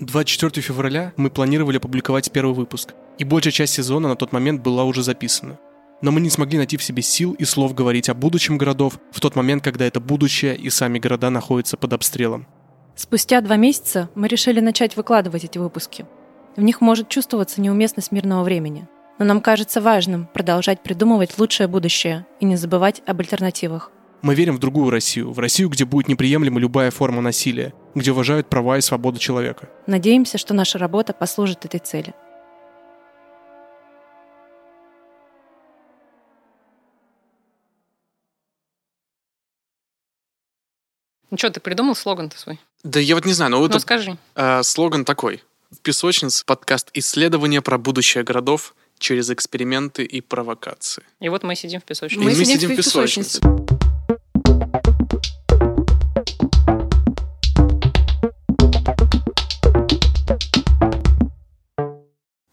24 0.00 0.60
февраля 0.60 1.12
мы 1.16 1.30
планировали 1.30 1.76
опубликовать 1.76 2.32
первый 2.32 2.54
выпуск, 2.54 2.94
и 3.18 3.24
большая 3.24 3.52
часть 3.52 3.74
сезона 3.74 4.08
на 4.08 4.16
тот 4.16 4.32
момент 4.32 4.60
была 4.60 4.84
уже 4.84 5.02
записана. 5.02 5.58
Но 6.02 6.10
мы 6.10 6.20
не 6.20 6.30
смогли 6.30 6.58
найти 6.58 6.76
в 6.76 6.82
себе 6.82 7.00
сил 7.00 7.32
и 7.34 7.44
слов 7.44 7.74
говорить 7.74 8.08
о 8.08 8.14
будущем 8.14 8.58
городов 8.58 8.98
в 9.12 9.20
тот 9.20 9.36
момент, 9.36 9.62
когда 9.62 9.84
это 9.84 10.00
будущее 10.00 10.56
и 10.56 10.68
сами 10.68 10.98
города 10.98 11.30
находятся 11.30 11.76
под 11.76 11.92
обстрелом. 11.92 12.46
Спустя 12.96 13.40
два 13.40 13.56
месяца 13.56 14.10
мы 14.16 14.26
решили 14.26 14.60
начать 14.60 14.96
выкладывать 14.96 15.44
эти 15.44 15.58
выпуски. 15.58 16.06
В 16.56 16.60
них 16.60 16.80
может 16.80 17.08
чувствоваться 17.08 17.60
неуместность 17.60 18.12
мирного 18.12 18.42
времени. 18.42 18.88
Но 19.18 19.24
нам 19.24 19.40
кажется 19.40 19.80
важным 19.80 20.26
продолжать 20.26 20.82
придумывать 20.82 21.38
лучшее 21.38 21.68
будущее 21.68 22.26
и 22.40 22.44
не 22.44 22.56
забывать 22.56 23.00
об 23.06 23.20
альтернативах. 23.20 23.92
Мы 24.24 24.34
верим 24.34 24.56
в 24.56 24.58
другую 24.58 24.88
Россию, 24.88 25.32
в 25.32 25.38
Россию, 25.38 25.68
где 25.68 25.84
будет 25.84 26.08
неприемлема 26.08 26.58
любая 26.58 26.90
форма 26.90 27.20
насилия, 27.20 27.74
где 27.94 28.10
уважают 28.10 28.48
права 28.48 28.78
и 28.78 28.80
свободу 28.80 29.18
человека. 29.18 29.68
Надеемся, 29.86 30.38
что 30.38 30.54
наша 30.54 30.78
работа 30.78 31.12
послужит 31.12 31.66
этой 31.66 31.78
цели. 31.78 32.14
Ну 41.30 41.36
что, 41.36 41.50
ты 41.50 41.60
придумал 41.60 41.94
слоган-то 41.94 42.38
свой? 42.38 42.58
Да 42.82 43.00
я 43.00 43.16
вот 43.16 43.26
не 43.26 43.34
знаю, 43.34 43.50
но 43.50 43.58
вот 43.58 43.74
Ну, 43.74 43.78
скажи. 43.78 44.16
э, 44.36 44.62
слоган 44.62 45.04
такой. 45.04 45.42
В 45.70 45.80
песочнице 45.80 46.46
подкаст 46.46 46.88
«Исследование 46.94 47.60
про 47.60 47.76
будущее 47.76 48.24
городов 48.24 48.74
через 48.98 49.28
эксперименты 49.28 50.02
и 50.04 50.22
провокации». 50.22 51.02
И 51.20 51.28
вот 51.28 51.42
мы 51.42 51.56
сидим 51.56 51.80
в 51.80 51.84
песочнице. 51.84 52.22
И 52.22 52.24
мы 52.24 52.34
сидим 52.34 52.70
в 52.70 52.76
песочнице. 52.76 53.40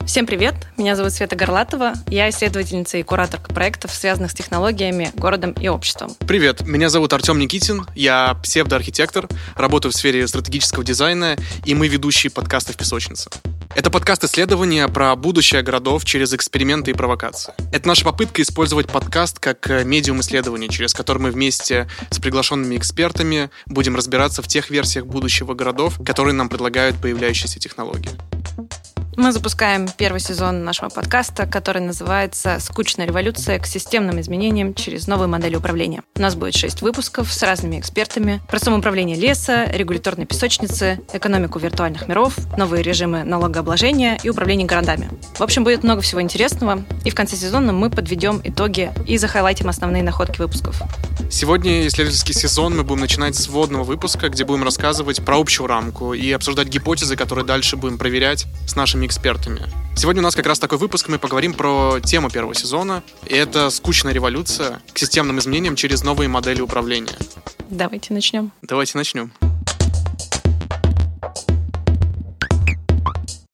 Всем 0.05 0.25
привет! 0.25 0.55
Меня 0.77 0.95
зовут 0.95 1.13
Света 1.13 1.35
Горлатова. 1.35 1.93
Я 2.07 2.29
исследовательница 2.29 2.97
и 2.97 3.03
кураторка 3.03 3.53
проектов, 3.53 3.93
связанных 3.93 4.31
с 4.31 4.33
технологиями, 4.33 5.11
городом 5.15 5.51
и 5.51 5.67
обществом. 5.67 6.15
Привет, 6.27 6.61
меня 6.61 6.89
зовут 6.89 7.13
Артем 7.13 7.39
Никитин, 7.39 7.85
я 7.95 8.35
псевдоархитектор, 8.43 9.29
работаю 9.55 9.91
в 9.91 9.95
сфере 9.95 10.27
стратегического 10.27 10.83
дизайна, 10.83 11.37
и 11.65 11.75
мы 11.75 11.87
ведущие 11.87 12.31
подкаста 12.31 12.73
«В 12.73 12.77
песочнице». 12.77 13.29
Это 13.73 13.89
подкаст 13.89 14.25
исследования 14.25 14.87
про 14.89 15.15
будущее 15.15 15.61
городов 15.61 16.03
через 16.03 16.33
эксперименты 16.33 16.91
и 16.91 16.93
провокации. 16.93 17.53
Это 17.71 17.87
наша 17.87 18.03
попытка 18.03 18.41
использовать 18.41 18.87
подкаст 18.87 19.39
как 19.39 19.69
э, 19.69 19.85
медиум 19.85 20.19
исследования, 20.19 20.67
через 20.67 20.93
который 20.93 21.19
мы 21.19 21.31
вместе 21.31 21.87
с 22.09 22.19
приглашенными 22.19 22.75
экспертами 22.75 23.49
будем 23.67 23.95
разбираться 23.95 24.41
в 24.41 24.47
тех 24.47 24.69
версиях 24.69 25.05
будущего 25.05 25.53
городов, 25.53 25.99
которые 26.05 26.33
нам 26.33 26.49
предлагают 26.49 26.97
появляющиеся 26.97 27.59
технологии. 27.59 28.11
Мы 29.17 29.33
запускаем 29.33 29.89
первый 29.97 30.21
сезон 30.21 30.63
нашего 30.63 30.87
подкаста, 30.87 31.45
который 31.45 31.81
называется 31.81 32.57
«Скучная 32.61 33.05
революция 33.05 33.59
к 33.59 33.65
системным 33.67 34.21
изменениям 34.21 34.73
через 34.73 35.05
новые 35.05 35.27
модели 35.27 35.57
управления». 35.57 36.01
У 36.15 36.21
нас 36.21 36.35
будет 36.35 36.55
шесть 36.55 36.81
выпусков 36.81 37.31
с 37.31 37.43
разными 37.43 37.77
экспертами 37.77 38.41
про 38.47 38.57
самоуправление 38.57 39.17
леса, 39.17 39.65
регуляторной 39.65 40.25
песочницы, 40.25 41.01
экономику 41.11 41.59
виртуальных 41.59 42.07
миров, 42.07 42.37
новые 42.57 42.83
режимы 42.83 43.23
налогообложения 43.23 44.17
и 44.23 44.29
управление 44.29 44.65
городами. 44.65 45.09
В 45.37 45.43
общем, 45.43 45.65
будет 45.65 45.83
много 45.83 46.01
всего 46.01 46.21
интересного, 46.21 46.85
и 47.03 47.09
в 47.09 47.15
конце 47.15 47.35
сезона 47.35 47.73
мы 47.73 47.89
подведем 47.89 48.39
итоги 48.45 48.93
и 49.05 49.17
захайлайтим 49.17 49.67
основные 49.67 50.03
находки 50.03 50.39
выпусков. 50.39 50.81
Сегодня 51.29 51.87
исследовательский 51.87 52.33
сезон 52.33 52.75
мы 52.75 52.83
будем 52.83 53.01
начинать 53.01 53.35
с 53.35 53.47
вводного 53.47 53.83
выпуска, 53.83 54.29
где 54.29 54.43
будем 54.43 54.63
рассказывать 54.63 55.23
про 55.23 55.37
общую 55.39 55.67
рамку 55.67 56.13
и 56.13 56.31
обсуждать 56.31 56.67
гипотезы, 56.67 57.15
которые 57.15 57.45
дальше 57.45 57.77
будем 57.77 57.97
проверять 57.97 58.47
с 58.67 58.75
нашими 58.75 59.00
экспертами. 59.07 59.61
Сегодня 59.95 60.21
у 60.21 60.23
нас 60.23 60.35
как 60.35 60.45
раз 60.47 60.59
такой 60.59 60.77
выпуск, 60.77 61.09
мы 61.09 61.19
поговорим 61.19 61.53
про 61.53 61.99
тему 61.99 62.29
первого 62.29 62.55
сезона. 62.55 63.03
И 63.27 63.33
это 63.33 63.69
скучная 63.69 64.13
революция 64.13 64.81
к 64.93 64.97
системным 64.97 65.39
изменениям 65.39 65.75
через 65.75 66.03
новые 66.03 66.27
модели 66.27 66.61
управления. 66.61 67.17
Давайте 67.69 68.13
начнем. 68.13 68.51
Давайте 68.61 68.97
начнем. 68.97 69.31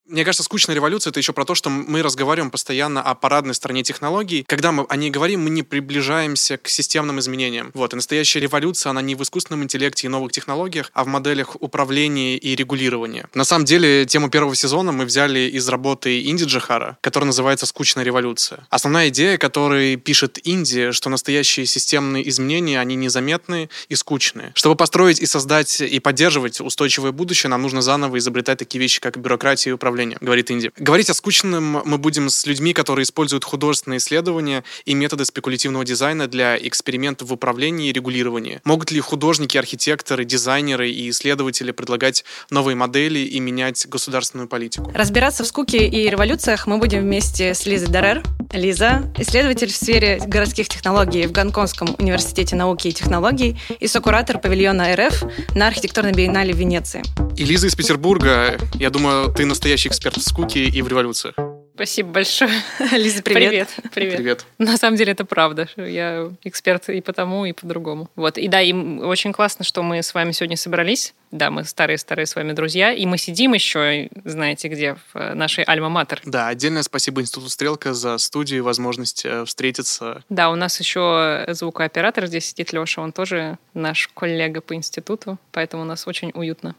Мне 0.09 0.23
кажется, 0.23 0.44
скучная 0.44 0.73
революция— 0.73 1.09
это 1.12 1.19
еще 1.19 1.34
про 1.34 1.44
то, 1.44 1.53
что 1.53 1.69
мы 1.69 2.01
разговариваем 2.01 2.50
постоянно 2.50 3.01
о 3.01 3.13
парадной 3.13 3.53
стороне 3.53 3.84
технологий. 3.84 4.45
Когда 4.47 4.72
мы 4.72 4.85
о 4.88 4.95
ней 4.95 5.09
говорим, 5.09 5.44
мы 5.44 5.50
не 5.50 5.63
приближаемся 5.63 6.57
к 6.57 6.69
системным 6.69 7.19
изменениям. 7.19 7.72
Вот, 7.73 7.91
и 7.91 7.97
настоящая 7.97 8.40
революция, 8.40 8.91
она 8.91 9.01
не 9.01 9.16
в 9.16 9.23
искусственном 9.23 9.63
интеллекте 9.63 10.07
и 10.07 10.09
новых 10.09 10.31
технологиях, 10.31 10.91
а 10.94 11.03
в 11.03 11.07
моделях 11.07 11.57
управления 11.59 12.38
и 12.38 12.56
регулирования. 12.56 13.28
На 13.34 13.44
самом 13.44 13.66
деле, 13.66 14.06
тему 14.06 14.29
первого 14.29 14.56
сезона 14.56 14.94
мы 14.94 15.03
взяли 15.03 15.40
из 15.40 15.67
работы 15.67 16.23
Инди 16.25 16.46
Джахара, 16.46 16.97
которая 17.01 17.28
называется 17.28 17.66
«Скучная 17.66 18.06
революция». 18.06 18.66
Основная 18.69 19.09
идея, 19.09 19.38
которой 19.38 19.97
пишет 19.97 20.40
Инди, 20.46 20.91
что 20.91 21.09
настоящие 21.09 21.66
системные 21.66 22.28
изменения, 22.29 22.79
они 22.79 22.96
незаметны 22.96 23.69
и 23.90 23.96
скучные. 23.96 24.53
Чтобы 24.56 24.78
построить 24.78 25.19
и 25.19 25.25
создать 25.25 25.81
и 25.81 26.00
поддерживать 26.00 26.62
устойчивое 26.62 27.12
будущее, 27.12 27.50
нам 27.50 27.62
нужно 27.62 27.81
заново 27.81 28.17
изобретать 28.19 28.59
такие 28.59 28.79
вещи, 28.79 29.01
как 29.01 29.17
бюрократия 29.17 29.72
и 29.72 29.73
управление, 29.73 29.97
говорит 30.19 30.52
Инди. 30.52 30.72
Говорить 30.78 31.09
о 31.09 31.13
скучном 31.13 31.81
мы 31.85 31.97
будем 31.97 32.30
с 32.30 32.46
людьми, 32.46 32.74
которые 32.74 33.03
используют 33.03 33.44
художественные 33.44 33.97
исследования 33.97 34.63
и 34.85 34.94
методы 34.94 35.25
спекулятивного 35.25 35.85
дизайна 35.85 36.28
для 36.28 36.58
экспериментов 36.58 37.30
в 37.30 37.34
управлении 37.34 37.90
и 37.90 37.94
регулировании. 37.94 38.62
Могут 38.63 38.91
ли 38.91 39.00
художники, 39.00 39.58
архитекторы, 39.58 40.25
дизайнеры 40.25 40.90
и 40.90 41.09
исследователи 41.09 41.72
предлагать 41.72 42.24
новые 42.50 42.75
модели 42.75 43.19
и 43.19 43.40
менять 43.40 43.88
государственную 43.88 44.47
политику? 44.47 44.91
Разбираться 44.94 45.44
в 45.44 45.47
скуке 45.47 45.88
и 45.88 46.09
революциях 46.09 46.68
мы 46.68 46.78
будем 46.78 47.02
вместе 47.02 47.53
с 47.53 47.66
Лизой 47.66 47.90
Дарер. 47.90 48.24
Лиза– 48.52 49.12
исследователь 49.18 49.68
в 49.68 49.75
сфере 49.75 50.22
городских 50.25 50.69
технологий 50.69 51.28
в 51.28 51.31
Гонконгском 51.31 51.96
университете 52.00 52.56
науки 52.56 52.88
и 52.88 52.94
технологий 52.94 53.59
и 53.79 53.88
сокуратор 53.88 54.40
павильона 54.40 54.96
РФ 54.96 55.24
на 55.56 55.68
архитектурной 55.68 56.14
биеннале 56.14 56.53
в 56.53 56.58
Венеции. 56.58 57.03
И 57.38 57.46
Лиза 57.46 57.68
из 57.68 57.75
Петербурга, 57.75 58.58
я 58.80 58.90
думаю, 58.90 59.31
ты 59.31 59.46
настоящий 59.46 59.90
эксперт 59.90 60.18
в 60.18 60.24
скуке 60.24 60.66
и 60.66 60.81
в 60.81 60.88
революциях. 60.88 61.36
Спасибо 61.75 62.09
большое. 62.09 62.50
Лиза, 62.92 63.22
привет. 63.22 63.50
Привет. 63.52 63.70
Привет. 63.94 64.18
Привет. 64.18 64.46
На 64.58 64.75
самом 64.78 64.98
деле 64.98 65.12
это 65.12 65.24
правда. 65.24 65.70
Я 65.76 66.31
эксперт 66.44 66.90
и 66.90 67.00
по 67.00 67.14
тому, 67.14 67.46
и 67.46 67.53
по 67.53 67.68
другому. 67.68 68.09
Вот. 68.16 68.40
И 68.40 68.47
да, 68.47 68.59
и 68.59 68.74
очень 68.74 69.34
классно, 69.34 69.64
что 69.64 69.84
мы 69.84 70.02
с 70.02 70.16
вами 70.16 70.31
сегодня 70.31 70.58
собрались. 70.58 71.14
Да, 71.30 71.52
мы 71.52 71.64
старые-старые 71.64 72.26
с 72.26 72.36
вами 72.36 72.53
друзья. 72.53 72.92
И 72.92 73.06
мы 73.06 73.20
сидим 73.20 73.53
еще, 73.53 74.09
знаете 74.26 74.68
где, 74.68 74.97
в 75.14 75.36
нашей 75.36 75.64
Альма-Матер. 75.64 76.22
Да, 76.26 76.47
отдельное 76.47 76.81
спасибо 76.81 77.22
Институту 77.22 77.50
Стрелка 77.50 77.94
за 77.94 78.18
студию 78.18 78.58
и 78.58 78.62
возможность 78.62 79.26
э, 79.26 79.46
встретиться. 79.46 80.24
Да, 80.30 80.50
у 80.50 80.56
нас 80.56 80.80
еще 80.80 81.46
звукооператор 81.50 82.26
здесь 82.26 82.47
сидит, 82.47 82.74
Леша. 82.74 83.03
Он 83.03 83.12
тоже 83.12 83.59
наш 83.76 84.08
коллега 84.08 84.62
по 84.62 84.74
институту. 84.74 85.38
Поэтому 85.52 85.84
у 85.84 85.86
нас 85.86 86.08
очень 86.08 86.31
уютно. 86.34 86.74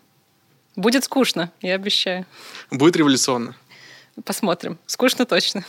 Будет 0.79 1.03
скучно, 1.03 1.51
я 1.61 1.75
обещаю. 1.75 2.25
Будет 2.71 2.95
революционно. 2.95 3.57
Посмотрим. 4.25 4.79
Скучно 4.87 5.25
точно. 5.27 5.65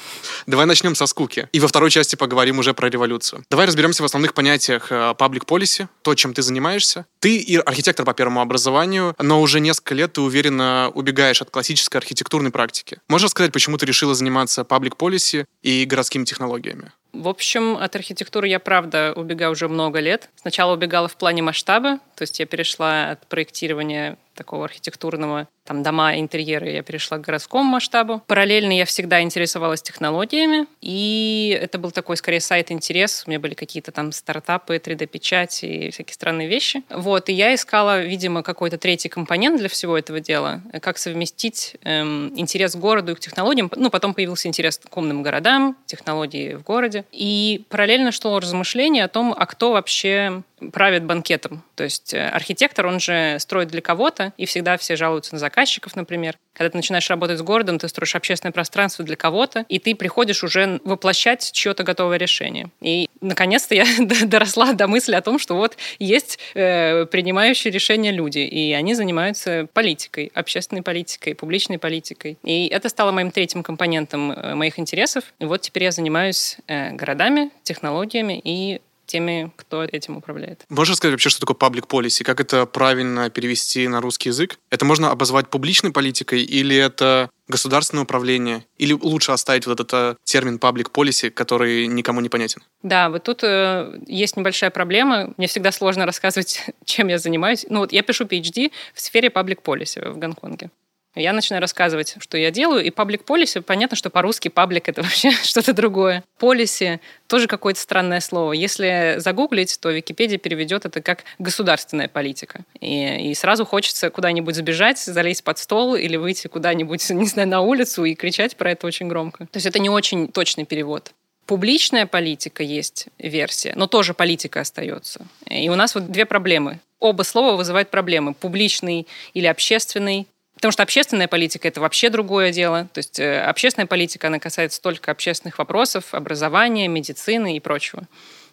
Давай 0.48 0.66
начнем 0.66 0.96
со 0.96 1.06
скуки. 1.06 1.50
И 1.52 1.60
во 1.60 1.68
второй 1.68 1.90
части 1.90 2.16
поговорим 2.16 2.60
уже 2.60 2.74
про 2.74 2.90
революцию. 2.90 3.44
Давай 3.50 3.68
разберемся 3.68 4.04
в 4.04 4.06
основных 4.06 4.34
понятиях 4.34 4.92
э, 4.92 5.14
public 5.18 5.46
policy, 5.46 5.88
то, 6.02 6.16
чем 6.16 6.34
ты 6.34 6.42
занимаешься. 6.42 7.06
Ты 7.20 7.38
и 7.38 7.58
архитектор 7.58 8.06
по 8.06 8.14
первому 8.14 8.42
образованию, 8.42 9.16
но 9.20 9.42
уже 9.42 9.60
несколько 9.60 9.96
лет 9.96 10.14
ты 10.14 10.22
уверенно 10.22 10.92
убегаешь 10.94 11.42
от 11.42 11.50
классической 11.50 11.98
архитектурной 11.98 12.52
практики. 12.52 13.00
Можешь 13.08 13.26
рассказать, 13.26 13.52
почему 13.52 13.78
ты 13.78 13.86
решила 13.86 14.16
заниматься 14.16 14.62
public 14.62 14.98
policy 14.98 15.46
и 15.62 15.86
городскими 15.86 16.26
технологиями? 16.26 16.92
В 17.12 17.28
общем, 17.28 17.76
от 17.76 17.96
архитектуры 17.96 18.48
я, 18.48 18.60
правда, 18.60 19.14
убегаю 19.16 19.52
уже 19.52 19.68
много 19.68 20.00
лет. 20.00 20.30
Сначала 20.36 20.74
убегала 20.74 21.08
в 21.08 21.16
плане 21.16 21.42
масштаба, 21.42 22.00
то 22.16 22.22
есть 22.22 22.40
я 22.40 22.46
перешла 22.46 23.12
от 23.12 23.26
проектирования 23.28 24.18
такого 24.36 24.66
архитектурного, 24.66 25.48
там, 25.70 25.84
дома, 25.84 26.18
интерьеры, 26.18 26.72
я 26.72 26.82
перешла 26.82 27.20
к 27.20 27.22
городскому 27.22 27.64
масштабу. 27.64 28.24
Параллельно 28.26 28.76
я 28.76 28.86
всегда 28.86 29.22
интересовалась 29.22 29.84
технологиями, 29.84 30.66
и 30.82 31.56
это 31.62 31.78
был 31.78 31.92
такой, 31.92 32.18
скорее, 32.18 32.40
сайт-интерес. 32.40 33.26
У 33.28 33.30
меня 33.30 33.40
были 33.40 33.54
какие-то 33.54 33.92
там 33.92 34.12
стартапы, 34.12 34.78
3D-печать 34.78 35.64
и 35.64 35.92
всякие 35.92 36.16
странные 36.16 36.48
вещи. 36.48 36.82
Вот, 36.90 37.30
и 37.30 37.34
я 37.34 37.54
искала, 37.54 38.02
видимо, 38.02 38.42
какой-то 38.42 38.80
третий 38.80 39.10
компонент 39.10 39.60
для 39.60 39.70
всего 39.70 39.96
этого 39.96 40.20
дела, 40.20 40.64
как 40.82 40.98
совместить 40.98 41.76
эм, 41.84 42.34
интерес 42.36 42.74
к 42.74 42.80
городу 42.80 43.12
и 43.12 43.16
к 43.16 43.20
технологиям. 43.20 43.70
Ну, 43.76 43.92
потом 43.92 44.16
появился 44.16 44.48
интерес 44.48 44.80
к 44.80 44.98
умным 44.98 45.22
городам, 45.22 45.78
технологии 45.86 46.56
в 46.56 46.64
городе. 46.64 47.06
И 47.12 47.64
параллельно 47.70 48.12
шло 48.12 48.40
размышление 48.40 49.04
о 49.04 49.08
том, 49.08 49.36
а 49.38 49.46
кто 49.46 49.72
вообще 49.74 50.42
правит 50.72 51.04
банкетом. 51.06 51.64
То 51.76 51.84
есть 51.84 52.14
э, 52.14 52.28
архитектор, 52.30 52.86
он 52.86 53.00
же 53.00 53.38
строит 53.40 53.70
для 53.70 53.82
кого-то, 53.82 54.34
и 54.38 54.46
всегда 54.46 54.78
все 54.78 54.96
жалуются 54.96 55.34
на 55.36 55.40
заказчиков, 55.40 55.96
например. 55.96 56.38
Когда 56.54 56.72
ты 56.72 56.78
начинаешь 56.78 57.10
работать 57.10 57.40
с 57.40 57.42
городом, 57.42 57.80
ты 57.80 57.88
строишь 57.88 58.16
общественное 58.16 58.52
пространство 58.52 59.06
для 59.06 59.16
кого-то, 59.16 59.66
и 59.70 59.80
ты 59.80 59.96
приходишь 59.96 60.44
уже 60.44 60.80
воплощать 60.84 61.52
чье-то 61.52 61.84
готовое 61.84 62.18
решение. 62.18 62.70
И, 62.82 63.08
наконец-то, 63.22 63.76
я 63.76 63.86
доросла 64.26 64.74
до 64.74 64.88
мысли 64.88 65.16
о 65.16 65.22
том, 65.22 65.40
что 65.40 65.56
вот 65.56 65.78
есть 66.00 66.40
э, 66.54 67.06
принимающие 67.06 67.72
решения 67.72 68.12
люди, 68.12 68.40
и 68.40 68.74
они 68.74 68.94
занимаются 68.94 69.68
политикой, 69.74 70.32
общественной 70.34 70.82
политикой, 70.82 71.36
публичной 71.36 71.80
политикой. 71.80 72.38
И 72.44 72.68
это 72.68 72.90
стало 72.90 73.12
моим 73.12 73.32
третьим 73.32 73.64
компонентом 73.64 74.32
э, 74.32 74.56
моих 74.56 74.80
интересов. 74.80 75.24
И 75.40 75.46
вот 75.46 75.62
теперь 75.62 75.84
я 75.84 75.92
занимаюсь 75.92 76.58
э, 76.68 76.92
городами, 76.92 77.52
технологиями 77.64 78.40
и 78.44 78.82
теми, 79.10 79.52
кто 79.56 79.84
этим 79.84 80.18
управляет. 80.18 80.66
Можешь 80.70 80.98
сказать 80.98 81.14
вообще, 81.14 81.30
что 81.30 81.46
такое 81.46 81.58
public 81.58 81.88
policy? 81.88 82.24
Как 82.24 82.40
это 82.40 82.66
правильно 82.66 83.30
перевести 83.30 83.88
на 83.88 84.02
русский 84.02 84.30
язык? 84.30 84.60
Это 84.70 84.86
можно 84.86 85.12
обозвать 85.12 85.50
публичной 85.50 85.92
политикой 85.92 86.44
или 86.44 86.76
это 86.76 87.30
государственное 87.48 88.04
управление? 88.04 88.64
Или 88.78 88.94
лучше 88.94 89.32
оставить 89.32 89.66
вот 89.66 89.80
этот 89.80 89.94
э, 89.94 90.16
термин 90.24 90.58
public 90.58 90.92
policy, 90.92 91.32
который 91.32 91.88
никому 91.88 92.22
не 92.22 92.30
понятен? 92.30 92.62
Да, 92.84 93.10
вот 93.10 93.24
тут 93.24 93.44
э, 93.44 94.00
есть 94.06 94.38
небольшая 94.38 94.70
проблема. 94.70 95.34
Мне 95.38 95.48
всегда 95.48 95.72
сложно 95.72 96.06
рассказывать, 96.06 96.64
чем 96.86 97.08
я 97.08 97.18
занимаюсь. 97.18 97.66
Ну 97.70 97.80
вот 97.80 97.92
я 97.92 98.04
пишу 98.04 98.26
PhD 98.26 98.72
в 98.94 99.02
сфере 99.02 99.30
public 99.30 99.64
policy 99.64 100.12
в 100.12 100.20
Гонконге. 100.20 100.70
Я 101.16 101.34
начинаю 101.34 101.62
рассказывать, 101.62 102.16
что 102.20 102.38
я 102.38 102.52
делаю, 102.52 102.84
и 102.84 102.92
паблик 102.92 103.26
полиси, 103.26 103.60
понятно, 103.62 103.98
что 103.98 104.10
по-русски 104.10 104.48
паблик 104.48 104.90
это 104.90 105.02
вообще 105.04 105.32
что-то 105.32 105.74
другое. 105.74 106.24
Полиси 106.38 107.02
тоже 107.28 107.48
какое-то 107.48 107.80
странное 107.80 108.20
слово. 108.20 108.54
Если 108.54 109.16
загуглить, 109.18 109.80
то 109.80 109.90
Википедия 109.90 110.38
переведет 110.38 110.86
это 110.86 111.02
как 111.02 111.24
государственная 111.40 112.08
политика. 112.08 112.62
И, 112.80 113.32
и 113.32 113.34
сразу 113.34 113.66
хочется 113.66 114.10
куда-нибудь 114.10 114.56
забежать, 114.56 115.00
залезть 115.00 115.44
под 115.44 115.58
стол 115.58 115.96
или 115.96 116.16
выйти 116.16 116.48
куда-нибудь, 116.48 117.10
не 117.10 117.26
знаю, 117.26 117.48
на 117.48 117.62
улицу 117.62 118.06
и 118.06 118.16
кричать 118.16 118.56
про 118.56 118.72
это 118.72 118.86
очень 118.88 119.08
громко. 119.08 119.46
То 119.48 119.58
есть 119.58 119.66
это 119.66 119.80
не 119.80 119.90
очень 119.90 120.28
точный 120.28 120.66
перевод 120.66 121.12
публичная 121.46 122.06
политика 122.06 122.62
есть 122.62 123.08
версия, 123.18 123.74
но 123.76 123.88
тоже 123.88 124.14
политика 124.14 124.60
остается. 124.60 125.26
И 125.50 125.68
у 125.70 125.76
нас 125.76 125.96
вот 125.96 126.12
две 126.12 126.28
проблемы. 126.28 126.80
Оба 127.00 127.24
слова 127.24 127.56
вызывают 127.56 127.90
проблемы. 127.90 128.36
Публичный 128.36 129.08
или 129.34 129.48
общественный 129.48 130.28
Потому 130.60 130.74
что 130.74 130.84
общественная 130.84 131.30
политика– 131.30 131.68
это 131.70 131.80
вообще 131.80 132.10
другое 132.10 132.52
дело. 132.52 132.90
То 132.92 132.98
есть 132.98 133.18
э, 133.18 133.42
общественная 133.42 133.88
политика, 133.88 134.28
она 134.28 134.40
касается 134.40 134.82
только 134.82 135.10
общественных 135.10 135.58
вопросов, 135.58 136.14
образования, 136.14 136.90
медицины 136.90 137.56
и 137.56 137.62
прочего. 137.62 138.04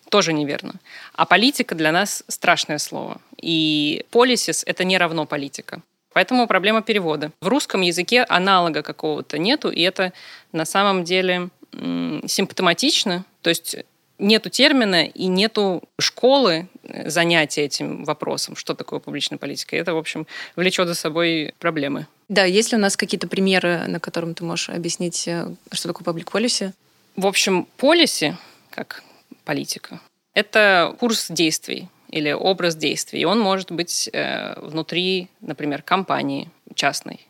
Тоже 0.08 0.32
неверно. 0.32 0.75
А 1.14 1.26
политика 1.26 1.75
для 1.75 1.91
нас 1.91 2.23
страшное 2.29 2.79
слово. 2.79 3.20
И 3.43 4.06
полисис– 4.11 4.62
это 4.67 4.85
не 4.85 4.99
равно 4.99 5.26
политика. 5.26 5.81
Поэтому 6.12 6.47
проблема 6.47 6.81
перевода. 6.81 7.32
В 7.41 7.49
русском 7.49 7.81
языке 7.81 8.25
аналога 8.29 8.82
какого-то 8.82 9.37
нету, 9.37 9.69
и 9.69 9.82
это 9.82 10.12
на 10.53 10.64
самом 10.64 11.03
деле 11.03 11.49
симптоматично. 11.73 13.25
То 13.43 13.50
есть 13.50 13.76
нету 14.20 14.49
термина 14.49 15.06
и 15.06 15.26
нету 15.26 15.82
школы 15.99 16.69
занятия 17.06 17.62
этим 17.62 18.04
вопросом, 18.04 18.56
что 18.56 18.74
такое 18.74 19.00
публичная 19.00 19.38
политика. 19.38 19.76
И 19.76 19.78
это, 19.78 19.94
в 19.94 19.98
общем, 19.98 20.26
влечет 20.56 20.88
за 20.88 20.94
собой 20.94 21.54
проблемы. 21.58 22.06
Да, 22.28 22.44
есть 22.44 22.72
ли 22.72 22.78
у 22.78 22.80
нас 22.80 22.96
какие-то 22.96 23.28
примеры, 23.28 23.86
на 23.86 24.00
котором 24.00 24.34
ты 24.34 24.44
можешь 24.44 24.70
объяснить, 24.70 25.28
э, 25.28 25.48
что 25.72 25.88
такое 25.88 26.04
паблик 26.04 26.30
полиси? 26.30 26.72
В 27.14 27.26
общем, 27.26 27.66
полиси, 27.76 28.36
как 28.70 29.02
политика, 29.44 30.00
это 30.34 30.94
курс 30.98 31.28
действий 31.30 31.88
или 32.10 32.32
образ 32.32 32.76
действий. 32.76 33.20
И 33.20 33.24
он 33.24 33.38
может 33.40 33.72
быть 33.72 34.10
э, 34.12 34.54
внутри, 34.60 35.28
например, 35.40 35.82
компании 35.82 36.50
частной 36.74 37.20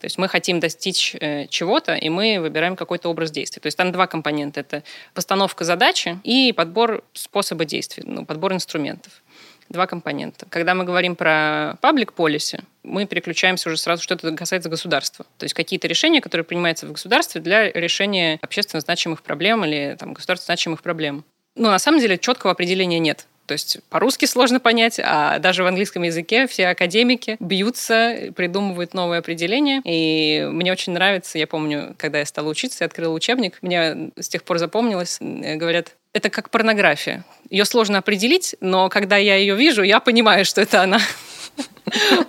то 0.00 0.06
есть 0.06 0.18
мы 0.18 0.28
хотим 0.28 0.60
достичь 0.60 1.16
э, 1.18 1.46
чего-то, 1.48 1.94
и 1.94 2.08
мы 2.08 2.38
выбираем 2.40 2.76
какой-то 2.76 3.08
образ 3.08 3.30
действия. 3.30 3.60
То 3.60 3.66
есть 3.66 3.78
там 3.78 3.90
два 3.92 4.06
компонента. 4.06 4.60
Это 4.60 4.82
постановка 5.14 5.64
задачи 5.64 6.18
и 6.24 6.52
подбор 6.52 7.04
способа 7.14 7.64
действия, 7.64 8.02
ну, 8.06 8.26
подбор 8.26 8.52
инструментов. 8.52 9.22
Два 9.70 9.86
компонента. 9.86 10.46
Когда 10.50 10.74
мы 10.74 10.84
говорим 10.84 11.16
про 11.16 11.78
public 11.80 12.12
policy, 12.14 12.62
мы 12.82 13.06
переключаемся 13.06 13.70
уже 13.70 13.78
сразу, 13.78 14.02
что 14.02 14.14
это 14.14 14.30
касается 14.36 14.68
государства. 14.68 15.24
То 15.38 15.44
есть 15.44 15.54
какие-то 15.54 15.88
решения, 15.88 16.20
которые 16.20 16.44
принимаются 16.44 16.86
в 16.86 16.92
государстве 16.92 17.40
для 17.40 17.72
решения 17.72 18.38
общественно 18.42 18.82
значимых 18.82 19.22
проблем 19.22 19.64
или 19.64 19.96
там, 19.98 20.12
государственно 20.12 20.54
значимых 20.54 20.82
проблем. 20.82 21.24
Ну, 21.56 21.70
на 21.70 21.78
самом 21.78 22.00
деле, 22.00 22.18
четкого 22.18 22.52
определения 22.52 22.98
нет. 22.98 23.26
То 23.46 23.52
есть 23.52 23.78
по-русски 23.90 24.24
сложно 24.24 24.60
понять, 24.60 25.00
а 25.02 25.38
даже 25.38 25.64
в 25.64 25.66
английском 25.66 26.02
языке 26.02 26.46
все 26.46 26.68
академики 26.68 27.36
бьются, 27.40 28.32
придумывают 28.34 28.94
новые 28.94 29.18
определения. 29.18 29.82
И 29.84 30.46
мне 30.50 30.72
очень 30.72 30.92
нравится, 30.92 31.38
я 31.38 31.46
помню, 31.46 31.94
когда 31.98 32.18
я 32.18 32.26
стала 32.26 32.48
учиться, 32.48 32.84
я 32.84 32.86
открыла 32.86 33.12
учебник, 33.12 33.58
мне 33.62 34.10
с 34.18 34.28
тех 34.28 34.44
пор 34.44 34.58
запомнилось, 34.58 35.18
э, 35.20 35.56
говорят, 35.56 35.94
это 36.12 36.30
как 36.30 36.50
порнография. 36.50 37.24
Ее 37.50 37.64
сложно 37.64 37.98
определить, 37.98 38.54
но 38.60 38.88
когда 38.88 39.16
я 39.16 39.36
ее 39.36 39.56
вижу, 39.56 39.82
я 39.82 40.00
понимаю, 40.00 40.44
что 40.44 40.60
это 40.60 40.82
она. 40.82 41.00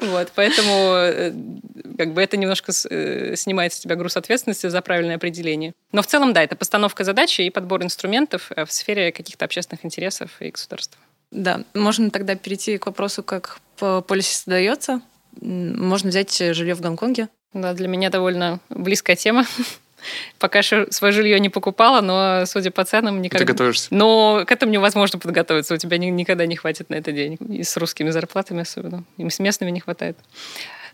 Вот, 0.01 0.31
поэтому 0.35 0.93
э, 0.95 1.33
как 1.97 2.13
бы 2.13 2.21
это 2.21 2.37
немножко 2.37 2.71
э, 2.89 3.35
снимает 3.35 3.73
с 3.73 3.79
тебя 3.79 3.95
груз 3.95 4.17
ответственности 4.17 4.67
за 4.67 4.81
правильное 4.81 5.15
определение. 5.15 5.73
Но 5.91 6.01
в 6.01 6.07
целом, 6.07 6.33
да, 6.33 6.43
это 6.43 6.55
постановка 6.55 7.03
задачи 7.03 7.41
и 7.41 7.49
подбор 7.49 7.83
инструментов 7.83 8.51
в 8.55 8.71
сфере 8.71 9.11
каких-то 9.11 9.45
общественных 9.45 9.85
интересов 9.85 10.31
и 10.39 10.49
государства. 10.49 10.99
Да, 11.31 11.63
можно 11.73 12.09
тогда 12.09 12.35
перейти 12.35 12.77
к 12.77 12.85
вопросу, 12.85 13.23
как 13.23 13.59
полиси 13.77 14.35
создается. 14.35 15.01
Можно 15.41 16.09
взять 16.09 16.37
жилье 16.37 16.75
в 16.75 16.81
Гонконге. 16.81 17.29
Да, 17.53 17.73
для 17.73 17.87
меня 17.87 18.09
довольно 18.09 18.59
близкая 18.69 19.15
тема. 19.15 19.45
Пока 20.39 20.61
что 20.61 20.91
свое 20.91 21.13
жилье 21.13 21.39
не 21.39 21.49
покупала, 21.49 22.01
но, 22.01 22.45
судя 22.45 22.71
по 22.71 22.83
ценам, 22.85 23.21
никогда... 23.21 23.45
Ты 23.45 23.51
готовишься? 23.51 23.87
Но 23.91 24.43
к 24.45 24.51
этому 24.51 24.71
невозможно 24.71 25.19
подготовиться. 25.19 25.73
У 25.73 25.77
тебя 25.77 25.97
никогда 25.97 26.45
не 26.45 26.55
хватит 26.55 26.89
на 26.89 26.95
это 26.95 27.11
денег. 27.11 27.39
И 27.41 27.63
с 27.63 27.75
русскими 27.77 28.09
зарплатами 28.09 28.61
особенно. 28.61 29.03
И 29.17 29.29
с 29.29 29.39
местными 29.39 29.71
не 29.71 29.79
хватает. 29.79 30.17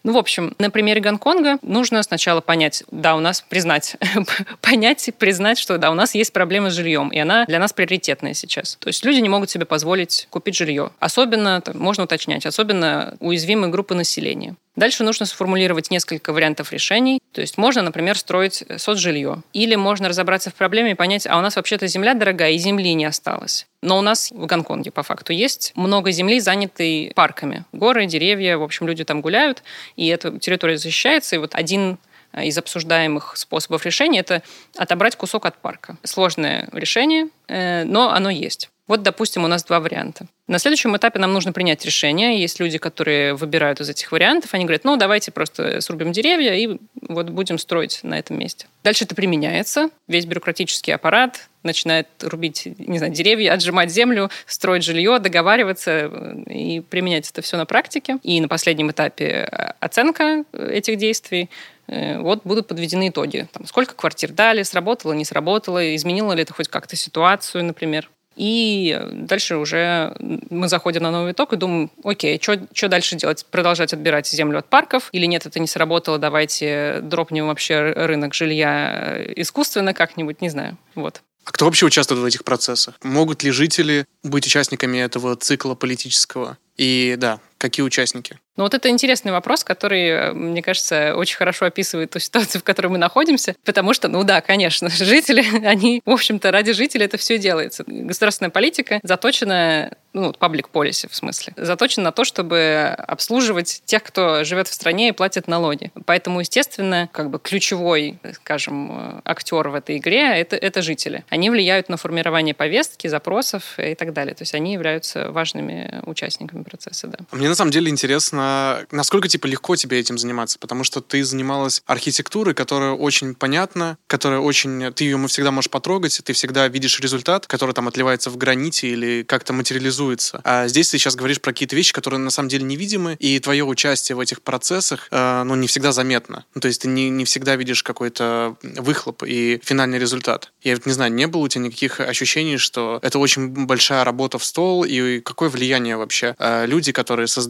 Ну, 0.04 0.14
в 0.14 0.18
общем, 0.18 0.56
на 0.58 0.72
примере 0.72 1.00
Гонконга 1.00 1.60
нужно 1.62 2.02
сначала 2.02 2.42
понять, 2.42 2.84
да, 2.90 3.16
у 3.16 3.20
нас 3.20 3.42
признать, 3.42 3.98
понять 4.62 5.08
и 5.08 5.12
признать, 5.12 5.60
что 5.60 5.78
да, 5.78 5.92
у 5.92 5.94
нас 5.94 6.16
есть 6.16 6.34
проблемы 6.34 6.72
с 6.72 6.74
жильем, 6.74 7.10
и 7.10 7.20
она 7.20 7.46
для 7.46 7.60
нас 7.60 7.72
приоритетная 7.72 8.34
сейчас. 8.34 8.78
То 8.80 8.88
есть 8.88 9.06
люди 9.06 9.20
не 9.20 9.30
могут 9.30 9.52
себе 9.52 9.66
позволить 9.66 10.28
купить 10.32 10.56
жилье. 10.56 10.92
Особенно, 11.00 11.62
там, 11.62 11.78
можно 11.78 12.06
уточнять, 12.06 12.46
особенно 12.48 13.16
уязвимые 13.20 13.70
группы 13.72 13.94
населения. 13.94 14.56
Дальше 14.76 15.04
нужно 15.04 15.26
сформулировать 15.26 15.92
несколько 15.92 16.32
вариантов 16.32 16.72
решений. 16.72 17.20
То 17.34 17.42
есть 17.42 17.58
можно, 17.58 17.82
например, 17.82 18.18
строить 18.18 18.64
соцжилье. 18.78 19.44
Или 19.52 19.76
можно 19.76 20.08
разобраться 20.08 20.50
в 20.50 20.54
проблеме 20.54 20.92
и 20.92 20.96
понять, 20.96 21.28
а 21.28 21.38
у 21.38 21.42
нас 21.42 21.58
вообще-то 21.58 21.88
земля 21.88 22.14
дорогая, 22.14 22.52
и 22.52 22.58
земли 22.58 22.94
не 22.94 23.06
осталось. 23.06 23.68
Но 23.82 23.98
у 23.98 24.02
нас 24.02 24.32
в 24.32 24.46
Гонконге, 24.46 24.92
по 24.92 25.04
факту, 25.04 25.34
есть 25.34 25.74
много 25.76 26.12
земли, 26.12 26.40
занятой 26.40 27.12
парками. 27.16 27.66
Горы, 27.74 28.06
деревья, 28.06 28.58
в 28.58 28.64
общем, 28.64 28.88
люди 28.88 29.04
там 29.04 29.22
гуляют, 29.22 29.64
и 29.98 30.08
эта 30.08 30.40
территория 30.40 30.78
защищается. 30.78 31.36
И 31.36 31.40
вот 31.40 31.54
один 31.54 31.98
из 32.40 32.58
обсуждаемых 32.58 33.36
способов 33.36 33.86
решения– 33.86 34.20
это 34.22 34.42
отобрать 34.78 35.18
кусок 35.18 35.46
от 35.46 35.58
парка. 35.58 35.98
Сложное 36.04 36.70
решение, 36.72 37.28
э, 37.48 37.84
но 37.84 38.12
оно 38.12 38.30
есть. 38.30 38.70
Вот, 38.88 39.04
допустим, 39.04 39.46
у 39.46 39.48
нас 39.48 39.64
два 39.64 39.80
варианта. 39.80 40.26
На 40.48 40.60
следующем 40.60 40.98
этапе 40.98 41.18
нам 41.20 41.32
нужно 41.32 41.54
принять 41.54 41.86
решение. 41.86 42.42
Есть 42.42 42.60
люди, 42.60 42.78
которые 42.78 43.36
выбирают 43.36 43.80
из 43.80 43.90
этих 43.90 44.12
вариантов. 44.12 44.54
Они 44.54 44.66
говорят, 44.66 44.84
ну, 44.84 44.98
давайте 44.98 45.32
просто 45.32 45.80
срубим 45.80 46.12
деревья 46.12 46.54
и 46.56 46.78
вот 47.08 47.30
будем 47.30 47.58
строить 47.58 48.00
на 48.04 48.20
этом 48.20 48.38
месте. 48.38 48.68
Дальше 48.84 49.06
это 49.06 49.16
применяется. 49.16 49.90
Весь 50.08 50.26
бюрократический 50.26 50.94
аппарат 50.94 51.48
начинает 51.64 52.08
рубить, 52.22 52.68
не 52.80 52.98
знаю, 52.98 53.14
деревья, 53.14 53.54
отжимать 53.54 53.92
землю, 53.92 54.30
строить 54.46 54.84
жилье, 54.84 55.20
договариваться 55.20 55.92
э, 55.92 56.52
и 56.52 56.82
применять 56.82 57.30
это 57.30 57.42
все 57.42 57.58
на 57.58 57.66
практике. 57.66 58.18
И 58.24 58.42
на 58.42 58.48
последнем 58.48 58.92
этапе 58.92 59.26
э, 59.26 59.74
оценка 59.80 60.44
этих 60.52 60.98
действий 60.98 61.50
э, 61.88 62.20
вот 62.20 62.42
будут 62.44 62.68
подведены 62.68 63.10
итоги. 63.10 63.48
Там, 63.54 63.66
сколько 63.68 63.94
квартир 63.94 64.32
дали, 64.32 64.64
сработало, 64.64 65.14
не 65.14 65.24
сработало, 65.24 65.96
изменило 65.96 66.34
ли 66.34 66.42
это 66.42 66.54
хоть 66.54 66.68
как-то 66.68 66.96
ситуацию, 66.96 67.64
например. 67.64 68.10
И 68.42 69.00
дальше 69.14 69.58
уже 69.58 70.16
мы 70.20 70.68
заходим 70.68 71.04
на 71.04 71.12
новый 71.12 71.34
итог 71.34 71.54
и 71.54 71.58
думаем, 71.58 71.92
окей, 72.04 72.42
что 72.42 72.88
дальше 72.88 73.16
делать? 73.16 73.46
Продолжать 73.52 73.94
отбирать 73.94 74.28
землю 74.28 74.58
от 74.58 74.66
парков? 74.68 75.10
Или 75.12 75.28
нет, 75.28 75.46
это 75.46 75.60
не 75.60 75.68
сработало, 75.68 76.18
давайте 76.18 77.02
дропнем 77.04 77.46
вообще 77.46 77.94
рынок 77.96 78.34
жилья 78.34 79.24
искусственно 79.36 79.94
как-нибудь, 79.94 80.42
не 80.42 80.50
знаю. 80.50 80.76
Вот. 80.96 81.22
А 81.46 81.52
кто 81.52 81.66
вообще 81.66 81.86
участвует 81.86 82.20
в 82.20 82.26
этих 82.26 82.44
процессах? 82.44 82.96
Могут 83.04 83.44
ли 83.44 83.52
жители 83.52 84.06
быть 84.24 84.48
участниками 84.48 84.98
этого 84.98 85.36
цикла 85.36 85.76
политического? 85.76 86.58
И 86.78 87.18
да, 87.20 87.40
Какие 87.62 87.86
участники? 87.86 88.40
Ну 88.58 88.64
вот 88.64 88.74
это 88.74 88.90
интересный 88.90 89.32
вопрос, 89.32 89.64
который, 89.64 90.08
э, 90.10 90.34
мне 90.34 90.64
кажется, 90.64 91.16
очень 91.16 91.38
хорошо 91.38 91.68
описывает 91.68 92.10
ту 92.10 92.18
ситуацию, 92.18 92.60
в 92.60 92.64
которой 92.64 92.88
мы 92.88 92.98
находимся, 92.98 93.56
потому 93.64 93.94
что, 93.94 94.08
ну 94.08 94.24
да, 94.24 94.42
конечно, 94.42 94.90
жители, 94.98 95.46
они, 95.64 96.02
в 96.04 96.10
общем-то, 96.10 96.52
ради 96.52 96.74
жителей 96.74 97.06
это 97.06 97.18
все 97.18 97.38
делается. 97.38 97.84
Государственная 97.86 98.50
политика 98.50 99.00
заточена 99.04 99.96
ну, 100.14 100.32
public 100.32 100.66
policy 100.74 101.08
в 101.10 101.16
смысле, 101.16 101.54
заточен 101.56 102.04
на 102.04 102.12
то, 102.12 102.24
чтобы 102.26 102.96
обслуживать 102.98 103.84
тех, 103.86 104.04
кто 104.04 104.44
живет 104.44 104.68
в 104.68 104.74
стране 104.74 105.10
и 105.10 105.12
платит 105.12 105.48
налоги. 105.48 105.92
Поэтому, 106.06 106.40
естественно, 106.40 107.10
как 107.14 107.30
бы 107.30 107.40
ключевой, 107.40 108.18
скажем, 108.34 109.22
актер 109.24 109.70
в 109.70 109.76
этой 109.76 109.98
игре 109.98 110.40
это, 110.40 110.56
это 110.56 110.82
жители. 110.82 111.24
Они 111.30 111.50
влияют 111.50 111.90
на 111.90 111.98
формирование 111.98 112.54
повестки, 112.54 113.08
запросов 113.08 113.76
и 113.78 113.96
так 113.96 114.14
далее. 114.14 114.34
То 114.36 114.42
есть 114.42 114.54
они 114.54 114.74
являются 114.74 115.32
важными 115.32 116.02
участниками 116.06 116.64
процесса, 116.64 117.08
да. 117.08 117.20
Мне 117.32 117.51
на 117.52 117.56
самом 117.56 117.72
деле 117.72 117.90
интересно, 117.90 118.86
насколько 118.92 119.28
типа 119.28 119.46
легко 119.46 119.76
тебе 119.76 120.00
этим 120.00 120.18
заниматься, 120.18 120.58
потому 120.58 120.86
что 120.86 121.02
ты 121.02 121.22
занималась 121.24 121.84
архитектурой, 121.86 122.54
которая 122.54 122.94
очень 122.94 123.36
понятна, 123.36 123.98
которая 124.08 124.40
очень... 124.40 124.94
Ты 124.94 125.04
ее 125.04 125.28
всегда 125.28 125.52
можешь 125.52 125.70
потрогать, 125.70 126.22
ты 126.24 126.32
всегда 126.32 126.70
видишь 126.70 127.00
результат, 127.02 127.48
который 127.48 127.74
там 127.74 127.90
отливается 127.90 128.30
в 128.30 128.38
граните 128.38 128.88
или 128.88 129.24
как-то 129.28 129.52
материализуется. 129.52 130.40
А 130.46 130.70
здесь 130.70 130.90
ты 130.90 130.98
сейчас 130.98 131.16
говоришь 131.16 131.42
про 131.42 131.52
какие-то 131.52 131.76
вещи, 131.76 131.92
которые 131.92 132.22
на 132.22 132.30
самом 132.30 132.48
деле 132.48 132.64
невидимы, 132.64 133.18
и 133.20 133.38
твое 133.40 133.66
участие 133.66 134.16
в 134.16 134.22
этих 134.22 134.42
процессах, 134.42 135.10
э, 135.12 135.44
ну, 135.44 135.56
не 135.56 135.68
всегда 135.68 135.92
заметно. 135.92 136.46
Ну, 136.56 136.62
то 136.62 136.70
есть 136.70 136.84
ты 136.84 136.88
не, 136.88 137.10
не 137.10 137.26
всегда 137.26 137.58
видишь 137.58 137.84
какой-то 137.84 138.56
выхлоп 138.64 139.24
и 139.24 139.60
финальный 139.62 140.00
результат. 140.00 140.54
Я 140.62 140.76
вот 140.76 140.86
не 140.86 140.94
знаю, 140.94 141.12
не 141.12 141.28
было 141.28 141.42
у 141.42 141.48
тебя 141.50 141.66
никаких 141.66 142.00
ощущений, 142.00 142.58
что 142.58 143.00
это 143.02 143.20
очень 143.20 143.50
большая 143.66 144.06
работа 144.06 144.38
в 144.38 144.46
стол, 144.46 144.86
и 144.86 145.20
какое 145.20 145.50
влияние 145.50 145.98
вообще 145.98 146.34
э, 146.40 146.66
люди, 146.66 146.94
которые 146.94 147.28
создают 147.28 147.41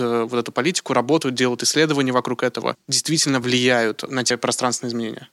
э, 0.00 0.24
вот 0.28 0.38
эту 0.38 0.52
политику, 0.52 0.92
работают, 0.92 1.34
делают 1.34 1.62
исследования 1.62 2.12
вокруг 2.12 2.42
этого, 2.42 2.76
действительно 2.88 3.40
влияют 3.40 4.08
на 4.10 4.24
те 4.24 4.36
пространственные 4.36 4.90
изменения? 4.90 5.28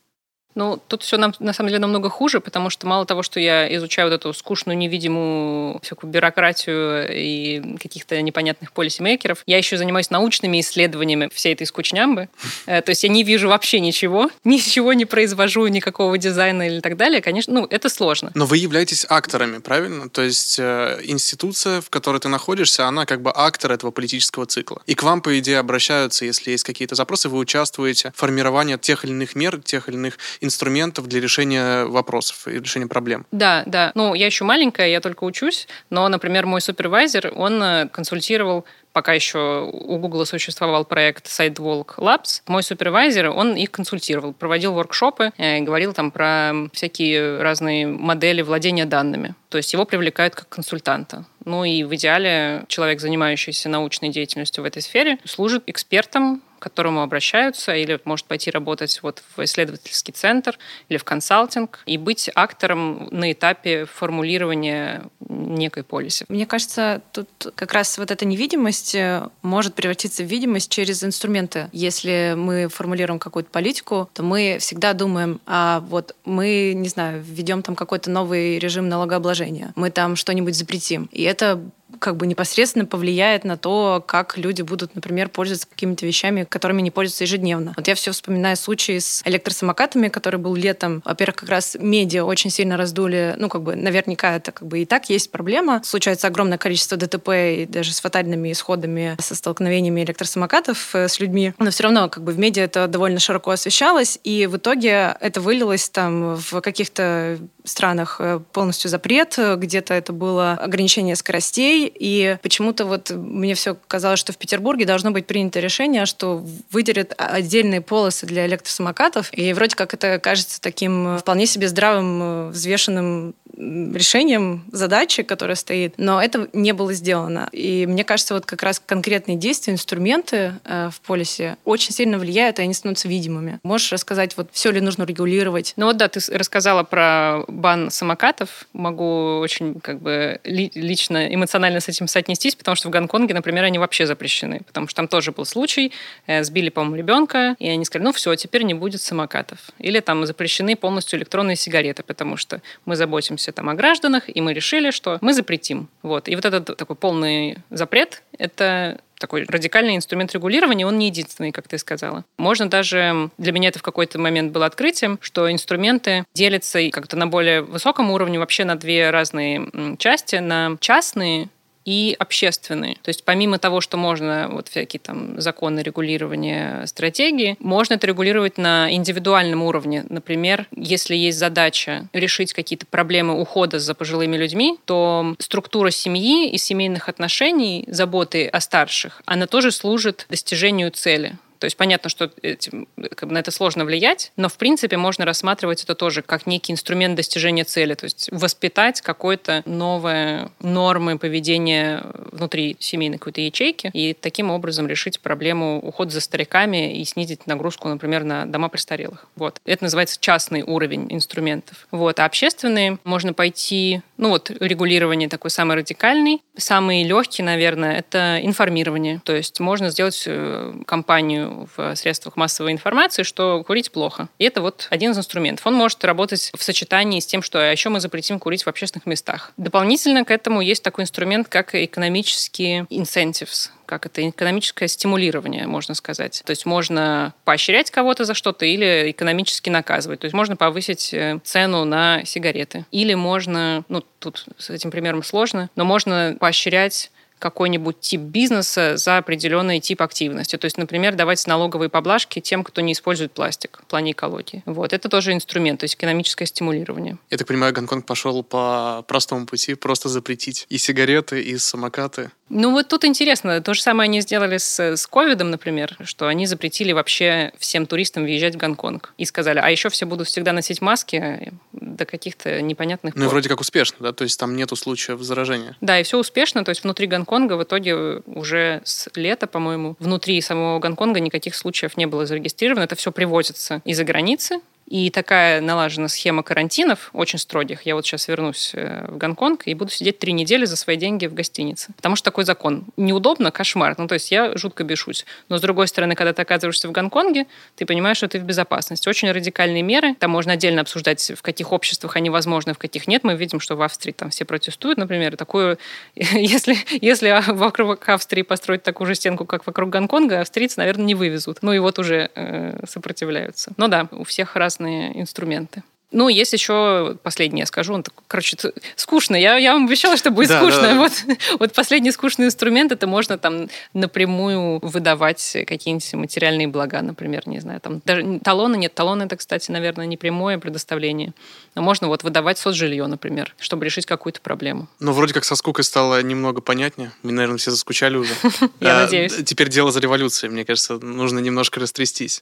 Ну, 0.55 0.81
тут 0.87 1.03
все 1.03 1.17
нам, 1.17 1.33
на 1.39 1.53
самом 1.53 1.69
деле 1.69 1.79
намного 1.79 2.09
хуже, 2.09 2.39
потому 2.39 2.69
что 2.69 2.87
мало 2.87 3.05
того, 3.05 3.23
что 3.23 3.39
я 3.39 3.73
изучаю 3.75 4.09
вот 4.09 4.15
эту 4.15 4.33
скучную, 4.33 4.77
невидимую 4.77 5.79
всякую 5.81 6.11
бюрократию 6.11 7.07
и 7.11 7.77
каких-то 7.77 8.21
непонятных 8.21 8.71
полисимейкеров, 8.71 9.43
я 9.45 9.57
еще 9.57 9.77
занимаюсь 9.77 10.09
научными 10.09 10.61
исследованиями 10.61 11.29
всей 11.33 11.53
этой 11.53 11.67
скучнямбы. 11.67 12.29
Э, 12.65 12.81
то 12.81 12.91
есть 12.91 13.03
я 13.03 13.09
не 13.09 13.23
вижу 13.23 13.49
вообще 13.49 13.79
ничего, 13.81 14.29
ничего 14.43 14.93
не 14.93 15.05
произвожу, 15.05 15.67
никакого 15.67 16.17
дизайна 16.17 16.67
или 16.67 16.79
так 16.79 16.95
далее. 16.95 17.21
Конечно, 17.21 17.53
ну, 17.53 17.67
это 17.69 17.89
сложно. 17.89 18.31
Но 18.33 18.45
вы 18.45 18.57
являетесь 18.57 19.05
акторами, 19.09 19.57
правильно? 19.59 20.09
То 20.09 20.21
есть 20.21 20.57
э, 20.57 21.01
институция, 21.03 21.81
в 21.81 21.89
которой 21.89 22.19
ты 22.19 22.29
находишься, 22.29 22.87
она 22.87 23.05
как 23.05 23.21
бы 23.21 23.31
актор 23.35 23.73
этого 23.73 23.91
политического 23.91 24.45
цикла. 24.45 24.81
И 24.85 24.95
к 24.95 25.03
вам, 25.03 25.21
по 25.21 25.37
идее, 25.37 25.59
обращаются, 25.59 26.23
если 26.23 26.51
есть 26.51 26.63
какие-то 26.63 26.95
запросы, 26.95 27.27
вы 27.27 27.39
участвуете 27.39 28.13
в 28.15 28.19
формировании 28.19 28.77
тех 28.77 29.03
или 29.03 29.11
иных 29.11 29.35
мер, 29.35 29.61
тех 29.61 29.89
или 29.89 29.95
иных 29.95 30.17
инструментов 30.45 31.07
для 31.07 31.19
решения 31.19 31.85
вопросов 31.85 32.47
и 32.47 32.59
решения 32.59 32.87
проблем. 32.87 33.25
Да, 33.31 33.63
да. 33.65 33.91
Ну, 33.95 34.13
я 34.13 34.25
еще 34.25 34.43
маленькая, 34.43 34.87
я 34.87 35.01
только 35.01 35.23
учусь, 35.23 35.67
но, 35.89 36.07
например, 36.07 36.45
мой 36.45 36.61
супервайзер, 36.61 37.33
он 37.35 37.61
э, 37.61 37.87
консультировал 37.89 38.65
пока 38.95 39.11
еще 39.11 39.69
у 39.73 39.97
Google 39.97 40.25
существовал 40.25 40.85
проект 40.85 41.27
Sidewalk 41.27 41.97
Labs, 41.97 42.41
мой 42.47 42.63
супервайзер, 42.63 43.29
он 43.29 43.53
их 43.55 43.69
консультировал, 43.69 44.31
проводил 44.31 44.71
воркшопы, 44.71 45.31
э, 45.37 45.59
говорил 45.59 45.91
там 45.91 46.11
про 46.11 46.53
всякие 46.71 47.41
разные 47.41 47.87
модели 47.87 48.41
владения 48.41 48.85
данными. 48.85 49.35
То 49.49 49.57
есть 49.57 49.73
его 49.73 49.83
привлекают 49.83 50.35
как 50.35 50.47
консультанта. 50.47 51.25
Ну 51.43 51.65
и 51.65 51.83
в 51.83 51.93
идеале 51.95 52.63
человек, 52.69 53.01
занимающийся 53.01 53.67
научной 53.67 54.09
деятельностью 54.09 54.63
в 54.63 54.67
этой 54.67 54.81
сфере, 54.81 55.17
служит 55.25 55.63
экспертом 55.67 56.41
которому 56.65 57.03
обращаются, 57.03 57.75
или 57.75 57.99
может 58.05 58.25
пойти 58.25 58.49
работать 58.49 58.99
вот 59.03 59.21
в 59.37 59.43
исследовательский 59.43 60.11
центр 60.11 60.57
или 60.89 60.97
в 60.97 61.03
консалтинг 61.03 61.83
и 61.85 61.99
быть 61.99 62.27
актором 62.33 63.07
на 63.11 63.31
этапе 63.31 63.85
формулирования 63.85 65.03
некой 65.29 65.83
полиси. 65.83 66.25
Мне 66.27 66.47
кажется, 66.47 67.03
тут 67.11 67.29
как 67.53 67.71
раз 67.71 67.99
вот 67.99 68.09
эта 68.09 68.25
невидимость 68.25 68.95
э, 68.95 69.29
может 69.43 69.75
превратиться 69.75 70.23
в 70.23 70.25
видимость 70.25 70.71
через 70.71 71.03
инструменты. 71.03 71.69
Если 71.71 72.33
мы 72.35 72.67
формулируем 72.67 73.19
какую-то 73.19 73.51
политику, 73.51 74.09
то 74.15 74.23
мы 74.23 74.57
всегда 74.59 74.93
думаем, 74.93 75.41
а 75.45 75.81
вот 75.81 76.15
мы, 76.25 76.73
не 76.75 76.89
знаю, 76.89 77.21
введем 77.21 77.61
там 77.61 77.75
какой-то 77.75 78.09
новый 78.09 78.57
режим 78.57 78.89
налогообложения, 78.89 79.71
мы 79.75 79.91
там 79.91 80.15
что-нибудь 80.15 80.55
запретим. 80.55 81.09
И 81.11 81.21
это 81.21 81.61
как 81.99 82.17
бы 82.17 82.27
непосредственно 82.27 82.85
повлияет 82.85 83.43
на 83.43 83.57
то, 83.57 84.03
как 84.05 84.37
люди 84.37 84.61
будут, 84.61 84.95
например, 84.95 85.29
пользоваться 85.29 85.67
какими-то 85.67 86.05
вещами, 86.05 86.45
которыми 86.47 86.81
не 86.81 86.91
пользуются 86.91 87.23
ежедневно. 87.23 87.73
Вот 87.75 87.87
я 87.87 87.95
все 87.95 88.11
вспоминаю 88.11 88.57
случай 88.57 88.99
с 88.99 89.21
электросамокатами, 89.25 90.09
который 90.09 90.39
был 90.39 90.55
летом. 90.55 91.01
Во-первых, 91.05 91.35
как 91.37 91.49
раз 91.49 91.77
медиа 91.79 92.23
очень 92.23 92.49
сильно 92.49 92.77
раздули, 92.77 93.35
ну, 93.37 93.49
как 93.49 93.63
бы, 93.63 93.75
наверняка 93.75 94.35
это 94.35 94.51
как 94.51 94.67
бы 94.67 94.79
и 94.79 94.85
так 94.85 95.09
есть 95.09 95.31
проблема. 95.31 95.81
Случается 95.83 96.27
огромное 96.27 96.57
количество 96.57 96.97
ДТП 96.97 97.29
и 97.29 97.65
даже 97.67 97.93
с 97.93 97.99
фатальными 97.99 98.51
исходами, 98.51 99.15
со 99.19 99.35
столкновениями 99.35 100.03
электросамокатов 100.03 100.95
э, 100.95 101.07
с 101.07 101.19
людьми. 101.19 101.53
Но 101.59 101.71
все 101.71 101.83
равно 101.83 102.09
как 102.09 102.23
бы 102.23 102.31
в 102.31 102.39
медиа 102.39 102.63
это 102.63 102.87
довольно 102.87 103.19
широко 103.19 103.51
освещалось, 103.51 104.19
и 104.23 104.47
в 104.47 104.57
итоге 104.57 105.15
это 105.19 105.41
вылилось 105.41 105.89
там 105.89 106.35
в 106.35 106.61
каких-то 106.61 107.39
странах 107.63 108.17
э, 108.19 108.39
полностью 108.51 108.89
запрет, 108.89 109.37
где-то 109.57 109.93
это 109.93 110.13
было 110.13 110.53
ограничение 110.53 111.15
скоростей, 111.15 111.84
и 111.93 112.37
почему-то 112.41 112.85
вот 112.85 113.11
мне 113.11 113.55
все 113.55 113.75
казалось, 113.87 114.19
что 114.19 114.33
в 114.33 114.37
Петербурге 114.37 114.85
должно 114.85 115.11
быть 115.11 115.27
принято 115.27 115.59
решение, 115.59 116.05
что 116.05 116.43
выделят 116.71 117.13
отдельные 117.17 117.81
полосы 117.81 118.25
для 118.25 118.45
электросамокатов, 118.45 119.29
и 119.31 119.53
вроде 119.53 119.75
как 119.75 119.93
это 119.93 120.19
кажется 120.19 120.61
таким 120.61 121.17
вполне 121.17 121.45
себе 121.45 121.67
здравым, 121.67 122.21
э, 122.21 122.49
взвешенным 122.49 123.35
решением 123.57 124.65
задачи, 124.71 125.23
которая 125.23 125.55
стоит, 125.55 125.95
но 125.97 126.21
это 126.21 126.49
не 126.53 126.73
было 126.73 126.93
сделано. 126.93 127.49
И 127.51 127.85
мне 127.85 128.03
кажется, 128.03 128.33
вот 128.33 128.45
как 128.45 128.63
раз 128.63 128.81
конкретные 128.85 129.37
действия, 129.37 129.73
инструменты 129.73 130.53
э, 130.63 130.89
в 130.91 131.01
полисе 131.01 131.57
очень 131.65 131.93
сильно 131.93 132.17
влияют, 132.17 132.59
и 132.59 132.61
они 132.61 132.73
становятся 132.73 133.07
видимыми. 133.07 133.59
Можешь 133.63 133.91
рассказать, 133.91 134.35
вот 134.37 134.49
все 134.51 134.71
ли 134.71 134.81
нужно 134.81 135.03
регулировать? 135.03 135.73
Ну 135.77 135.87
вот 135.87 135.97
да, 135.97 136.07
ты 136.07 136.19
рассказала 136.31 136.83
про 136.83 137.43
бан 137.47 137.91
самокатов. 137.91 138.67
Могу 138.73 139.39
очень 139.39 139.79
как 139.79 140.01
бы 140.01 140.39
ли, 140.43 140.71
лично 140.75 141.33
эмоционально 141.33 141.79
с 141.79 141.87
этим 141.87 142.07
соотнестись, 142.07 142.55
потому 142.55 142.75
что 142.75 142.89
в 142.89 142.91
Гонконге, 142.91 143.33
например, 143.33 143.63
они 143.63 143.79
вообще 143.79 144.05
запрещены, 144.05 144.61
потому 144.65 144.87
что 144.87 144.97
там 144.97 145.07
тоже 145.07 145.31
был 145.31 145.45
случай, 145.45 145.91
э, 146.27 146.43
сбили, 146.43 146.69
по-моему, 146.69 146.95
ребенка, 146.97 147.55
и 147.59 147.69
они 147.69 147.85
сказали, 147.85 148.05
ну 148.05 148.13
все, 148.13 148.35
теперь 148.35 148.63
не 148.63 148.73
будет 148.73 149.01
самокатов. 149.01 149.59
Или 149.79 149.99
там 149.99 150.25
запрещены 150.25 150.75
полностью 150.75 151.19
электронные 151.19 151.55
сигареты, 151.55 152.03
потому 152.03 152.37
что 152.37 152.61
мы 152.85 152.95
заботимся 152.95 153.44
заботимся 153.45 153.51
там 153.51 153.69
о 153.69 153.73
гражданах, 153.73 154.23
и 154.27 154.41
мы 154.41 154.53
решили, 154.53 154.91
что 154.91 155.17
мы 155.21 155.33
запретим. 155.33 155.87
Вот. 156.01 156.27
И 156.27 156.35
вот 156.35 156.45
этот 156.45 156.77
такой 156.77 156.95
полный 156.95 157.57
запрет— 157.69 158.23
это 158.37 158.99
такой 159.19 159.45
радикальный 159.47 159.95
инструмент 159.95 160.33
регулирования, 160.33 160.85
он 160.85 160.97
не 160.97 161.07
единственный, 161.07 161.51
как 161.51 161.67
ты 161.67 161.77
сказала. 161.77 162.25
Можно 162.37 162.69
даже, 162.69 163.29
для 163.37 163.53
меня 163.53 163.69
это 163.69 163.79
в 163.79 163.81
какой-то 163.81 164.19
момент 164.19 164.51
было 164.51 164.65
открытием, 164.65 165.17
что 165.21 165.49
инструменты 165.49 166.25
делятся 166.33 166.89
как-то 166.91 167.15
на 167.15 167.25
более 167.25 167.61
высоком 167.61 168.11
уровне 168.11 168.39
вообще 168.39 168.65
на 168.65 168.75
две 168.75 169.09
разные 169.11 169.69
части, 169.97 170.35
на 170.35 170.75
частные 170.79 171.47
и 171.85 172.15
общественные. 172.17 172.95
То 172.95 173.09
есть 173.09 173.23
помимо 173.23 173.59
того, 173.59 173.79
что 173.79 173.95
можно 173.95 174.49
вот 174.51 174.67
всякие 174.67 174.99
там 174.99 175.39
законы 175.39 175.79
регулирования 175.81 176.85
стратегии, 176.87 177.55
можно 177.59 177.93
это 177.93 178.07
регулировать 178.07 178.57
на 178.57 178.91
индивидуальном 178.91 179.63
уровне. 179.63 180.03
Например, 180.09 180.67
если 180.75 181.15
есть 181.15 181.37
задача 181.37 182.07
решить 182.11 182.53
какие-то 182.53 182.87
проблемы 182.87 183.39
ухода 183.39 183.79
за 183.79 183.93
пожилыми 183.93 184.35
людьми, 184.35 184.77
то 184.85 185.35
структура 185.39 185.91
семьи 185.91 186.49
и 186.49 186.57
семейных 186.57 187.07
отношений, 187.07 187.85
заботы 187.87 188.47
о 188.47 188.59
старших, 188.59 189.21
она 189.25 189.45
тоже 189.45 189.71
служит 189.71 190.25
достижению 190.29 190.91
цели. 190.91 191.37
То 191.65 191.67
есть 191.67 191.77
понятно, 191.77 192.11
что 192.11 192.29
этим, 192.43 192.87
как 193.15 193.27
бы 193.27 193.33
на 193.33 193.39
это 193.39 193.49
сложно 193.49 193.85
влиять, 193.85 194.31
но 194.37 194.49
в 194.49 194.57
принципе 194.57 194.97
можно 194.97 195.25
рассматривать 195.25 195.83
это 195.83 195.95
тоже 195.95 196.21
как 196.21 196.45
некий 196.45 196.71
инструмент 196.73 197.15
достижения 197.15 197.63
цели, 197.63 197.95
то 197.95 198.03
есть 198.03 198.29
воспитать 198.31 199.01
какое-то 199.01 199.63
новое 199.65 200.51
нормы 200.59 201.17
поведения 201.17 202.03
внутри 202.31 202.77
семейной 202.79 203.17
какой-то 203.17 203.41
ячейки 203.41 203.89
и 203.93 204.13
таким 204.13 204.51
образом 204.51 204.87
решить 204.87 205.19
проблему 205.19 205.79
ухода 205.79 206.11
за 206.11 206.21
стариками 206.21 206.99
и 206.99 207.03
снизить 207.03 207.47
нагрузку, 207.47 207.87
например, 207.87 208.23
на 208.23 208.45
дома 208.45 208.69
престарелых. 208.69 209.25
Вот. 209.35 209.59
Это 209.65 209.85
называется 209.85 210.19
частный 210.21 210.61
уровень 210.61 211.07
инструментов. 211.09 211.87
Вот. 211.89 212.19
А 212.19 212.25
общественные 212.25 212.99
можно 213.03 213.33
пойти, 213.33 214.03
ну 214.17 214.29
вот 214.29 214.51
регулирование 214.51 215.29
такой 215.29 215.49
самый 215.49 215.77
радикальный, 215.77 216.43
самый 216.57 217.03
легкий, 217.03 217.41
наверное, 217.41 217.97
это 217.97 218.39
информирование. 218.43 219.19
То 219.23 219.35
есть 219.35 219.59
можно 219.59 219.89
сделать 219.89 220.25
э, 220.27 220.73
компанию 220.85 221.54
в 221.75 221.95
средствах 221.95 222.35
массовой 222.35 222.71
информации, 222.71 223.23
что 223.23 223.63
курить 223.63 223.91
плохо. 223.91 224.29
И 224.39 224.45
это 224.45 224.61
вот 224.61 224.87
один 224.89 225.11
из 225.11 225.17
инструментов. 225.17 225.65
Он 225.67 225.73
может 225.73 226.03
работать 226.03 226.51
в 226.55 226.63
сочетании 226.63 227.19
с 227.19 227.25
тем, 227.25 227.41
что 227.41 227.59
а 227.59 227.71
еще 227.71 227.89
мы 227.89 227.99
запретим 227.99 228.39
курить 228.39 228.63
в 228.63 228.67
общественных 228.67 229.05
местах. 229.05 229.51
Дополнительно 229.57 230.25
к 230.25 230.31
этому 230.31 230.61
есть 230.61 230.83
такой 230.83 231.03
инструмент, 231.03 231.47
как 231.47 231.75
экономические 231.75 232.83
incentives, 232.89 233.69
как 233.85 234.05
это 234.05 234.27
экономическое 234.27 234.87
стимулирование, 234.87 235.67
можно 235.67 235.93
сказать. 235.93 236.41
То 236.45 236.51
есть 236.51 236.65
можно 236.65 237.33
поощрять 237.43 237.91
кого-то 237.91 238.25
за 238.25 238.33
что-то 238.33 238.65
или 238.65 239.11
экономически 239.11 239.69
наказывать. 239.69 240.19
То 240.19 240.25
есть 240.25 240.33
можно 240.33 240.55
повысить 240.55 241.13
э, 241.13 241.39
цену 241.43 241.85
на 241.85 242.25
сигареты. 242.25 242.85
Или 242.91 243.13
можно, 243.13 243.83
ну 243.89 244.03
тут 244.19 244.45
с 244.57 244.69
этим 244.69 244.91
примером 244.91 245.23
сложно, 245.23 245.69
но 245.75 245.85
можно 245.85 246.35
поощрять 246.39 247.11
какой-нибудь 247.39 247.99
тип 247.99 248.21
бизнеса 248.21 248.97
за 248.97 249.17
определенный 249.17 249.79
тип 249.79 250.01
активности. 250.01 250.57
То 250.57 250.65
есть, 250.65 250.77
например, 250.77 251.15
давать 251.15 251.45
налоговые 251.47 251.89
поблажки 251.89 252.39
тем, 252.39 252.63
кто 252.63 252.81
не 252.81 252.93
использует 252.93 253.31
пластик 253.33 253.81
в 253.83 253.87
плане 253.87 254.13
экологии. 254.13 254.63
Вот. 254.65 254.93
Это 254.93 255.09
тоже 255.09 255.33
инструмент, 255.33 255.81
то 255.81 255.83
есть 255.83 255.95
экономическое 255.95 256.45
стимулирование. 256.45 257.17
Я 257.29 257.37
так 257.37 257.47
понимаю, 257.47 257.73
Гонконг 257.73 258.05
пошел 258.05 258.43
по 258.43 259.03
простому 259.07 259.45
пути, 259.45 259.75
просто 259.75 260.09
запретить 260.09 260.65
и 260.69 260.77
сигареты, 260.77 261.41
и 261.41 261.57
самокаты. 261.57 262.31
Ну 262.47 262.71
вот 262.71 262.87
тут 262.87 263.05
интересно, 263.05 263.59
то 263.61 263.73
же 263.73 263.81
самое 263.81 264.07
они 264.07 264.21
сделали 264.21 264.57
с, 264.57 264.79
с 264.79 265.07
ковидом, 265.07 265.49
например, 265.49 265.97
что 266.03 266.27
они 266.27 266.45
запретили 266.45 266.91
вообще 266.91 267.51
всем 267.57 267.87
туристам 267.87 268.23
въезжать 268.23 268.55
в 268.55 268.57
Гонконг. 268.57 269.13
И 269.17 269.25
сказали, 269.25 269.59
а 269.59 269.69
еще 269.69 269.89
все 269.89 270.05
будут 270.05 270.27
всегда 270.27 270.53
носить 270.53 270.79
маски 270.79 271.53
до 271.73 272.05
каких-то 272.05 272.61
непонятных 272.61 273.15
Ну 273.15 273.25
и 273.25 273.27
вроде 273.27 273.49
как 273.49 273.59
успешно, 273.61 273.97
да? 273.99 274.13
То 274.13 274.23
есть 274.23 274.39
там 274.39 274.55
нету 274.55 274.75
случаев 274.75 275.21
заражения. 275.21 275.75
Да, 275.81 275.99
и 275.99 276.03
все 276.03 276.19
успешно, 276.19 276.63
то 276.63 276.69
есть 276.69 276.83
внутри 276.83 277.07
Гонконга 277.07 277.24
в 277.57 277.63
итоге 277.63 278.21
уже 278.25 278.81
с 278.83 279.09
лета, 279.15 279.47
по-моему, 279.47 279.95
внутри 279.99 280.39
самого 280.41 280.79
Гонконга 280.79 281.19
никаких 281.19 281.55
случаев 281.55 281.97
не 281.97 282.05
было 282.05 282.25
зарегистрировано. 282.25 282.83
Это 282.83 282.95
все 282.95 283.11
привозится 283.11 283.81
из-за 283.85 284.03
границы, 284.03 284.59
и 284.87 285.09
такая 285.09 285.61
налажена 285.61 286.07
схема 286.07 286.43
карантинов, 286.43 287.09
очень 287.13 287.39
строгих. 287.39 287.83
Я 287.83 287.95
вот 287.95 288.05
сейчас 288.05 288.27
вернусь 288.27 288.71
э, 288.73 289.07
в 289.07 289.17
Гонконг 289.17 289.63
и 289.65 289.73
буду 289.73 289.89
сидеть 289.89 290.19
три 290.19 290.31
недели 290.31 290.65
за 290.65 290.75
свои 290.75 290.95
деньги 290.95 291.25
в 291.25 291.33
гостинице. 291.33 291.91
Потому 291.95 292.15
что 292.15 292.25
такой 292.25 292.45
закон. 292.45 292.85
Неудобно, 292.95 293.49
кошмар. 293.49 293.95
Ну, 293.97 294.07
то 294.07 294.13
есть 294.13 294.31
я 294.31 294.55
жутко 294.55 294.83
бешусь. 294.83 295.25
Но, 295.49 295.57
с 295.57 295.61
другой 295.61 295.87
стороны, 295.87 296.13
когда 296.13 296.33
ты 296.33 296.43
оказываешься 296.43 296.87
в 296.87 296.91
Гонконге, 296.91 297.47
ты 297.75 297.87
понимаешь, 297.87 298.17
что 298.17 298.27
ты 298.27 298.39
в 298.39 298.43
безопасности. 298.43 299.09
Очень 299.09 299.31
радикальные 299.31 299.81
меры. 299.81 300.13
Там 300.13 300.29
можно 300.29 300.53
отдельно 300.53 300.81
обсуждать, 300.81 301.31
в 301.35 301.41
каких 301.41 301.71
обществах 301.71 302.15
они 302.15 302.29
возможны, 302.29 302.75
в 302.75 302.77
каких 302.77 303.07
нет. 303.07 303.23
Мы 303.23 303.35
видим, 303.35 303.59
что 303.59 303.75
в 303.75 303.81
Австрии 303.81 304.11
там 304.11 304.29
все 304.29 304.45
протестуют, 304.45 304.99
например. 304.99 305.35
Такую, 305.35 305.79
если, 306.15 306.77
если 307.01 307.43
вокруг 307.47 308.07
Австрии 308.07 308.43
построить 308.43 308.83
такую 308.83 309.07
же 309.07 309.15
стенку, 309.15 309.45
как 309.45 309.65
вокруг 309.65 309.89
Гонконга, 309.89 310.41
австрийцы, 310.41 310.79
наверное, 310.79 311.05
не 311.05 311.15
вывезут. 311.15 311.63
Ну 311.63 311.73
и 311.73 311.79
вот 311.79 311.97
уже 311.97 312.29
э, 312.35 312.85
сопротивляются. 312.87 313.73
Ну 313.77 313.87
да, 313.87 314.07
у 314.11 314.23
всех 314.23 314.55
раз 314.55 314.74
разные 314.75 315.19
инструменты. 315.19 315.83
Ну, 316.11 316.29
есть 316.29 316.53
еще 316.53 317.17
последнее, 317.23 317.61
я 317.61 317.65
скажу. 317.65 317.93
Он 317.93 318.01
такой, 318.01 318.23
короче, 318.27 318.55
скучно. 318.95 319.35
Я, 319.35 319.57
я 319.57 319.73
вам 319.73 319.85
обещала, 319.85 320.15
что 320.15 320.31
будет 320.31 320.47
да, 320.47 320.61
скучно. 320.61 320.81
Да, 320.81 320.93
да. 320.93 320.99
Вот, 320.99 321.11
вот 321.59 321.73
последний 321.73 322.11
скучный 322.11 322.45
инструмент 322.45 322.93
это 322.93 323.05
можно 323.05 323.37
там 323.37 323.67
напрямую 323.93 324.79
выдавать 324.81 325.57
какие-нибудь 325.67 326.13
материальные 326.13 326.69
блага, 326.69 327.01
например, 327.01 327.43
не 327.47 327.59
знаю, 327.59 327.81
там 327.81 328.01
даже 328.05 328.39
талоны 328.41 328.77
нет. 328.77 328.93
Талоны 328.93 329.23
это, 329.23 329.35
кстати, 329.35 329.71
наверное, 329.71 330.05
не 330.05 330.15
прямое 330.15 330.57
предоставление. 330.57 331.33
Но 331.73 331.81
можно 331.81 332.07
вот 332.07 332.23
выдавать 332.23 332.59
соцжилье, 332.59 333.07
например, 333.07 333.53
чтобы 333.59 333.83
решить 333.83 334.05
какую-то 334.05 334.39
проблему. 334.39 334.87
Ну, 334.99 335.11
вроде 335.11 335.33
как 335.33 335.43
со 335.43 335.55
скукой 335.55 335.83
стало 335.83 336.21
немного 336.21 336.61
понятнее. 336.61 337.11
Мы, 337.23 337.33
наверное, 337.33 337.57
все 337.57 337.71
заскучали 337.71 338.15
уже. 338.15 338.31
Я 338.79 339.01
надеюсь. 339.01 339.35
Теперь 339.43 339.67
дело 339.67 339.91
за 339.91 339.99
революцией. 339.99 340.49
Мне 340.49 340.63
кажется, 340.63 340.97
нужно 340.97 341.39
немножко 341.39 341.81
растрястись. 341.81 342.41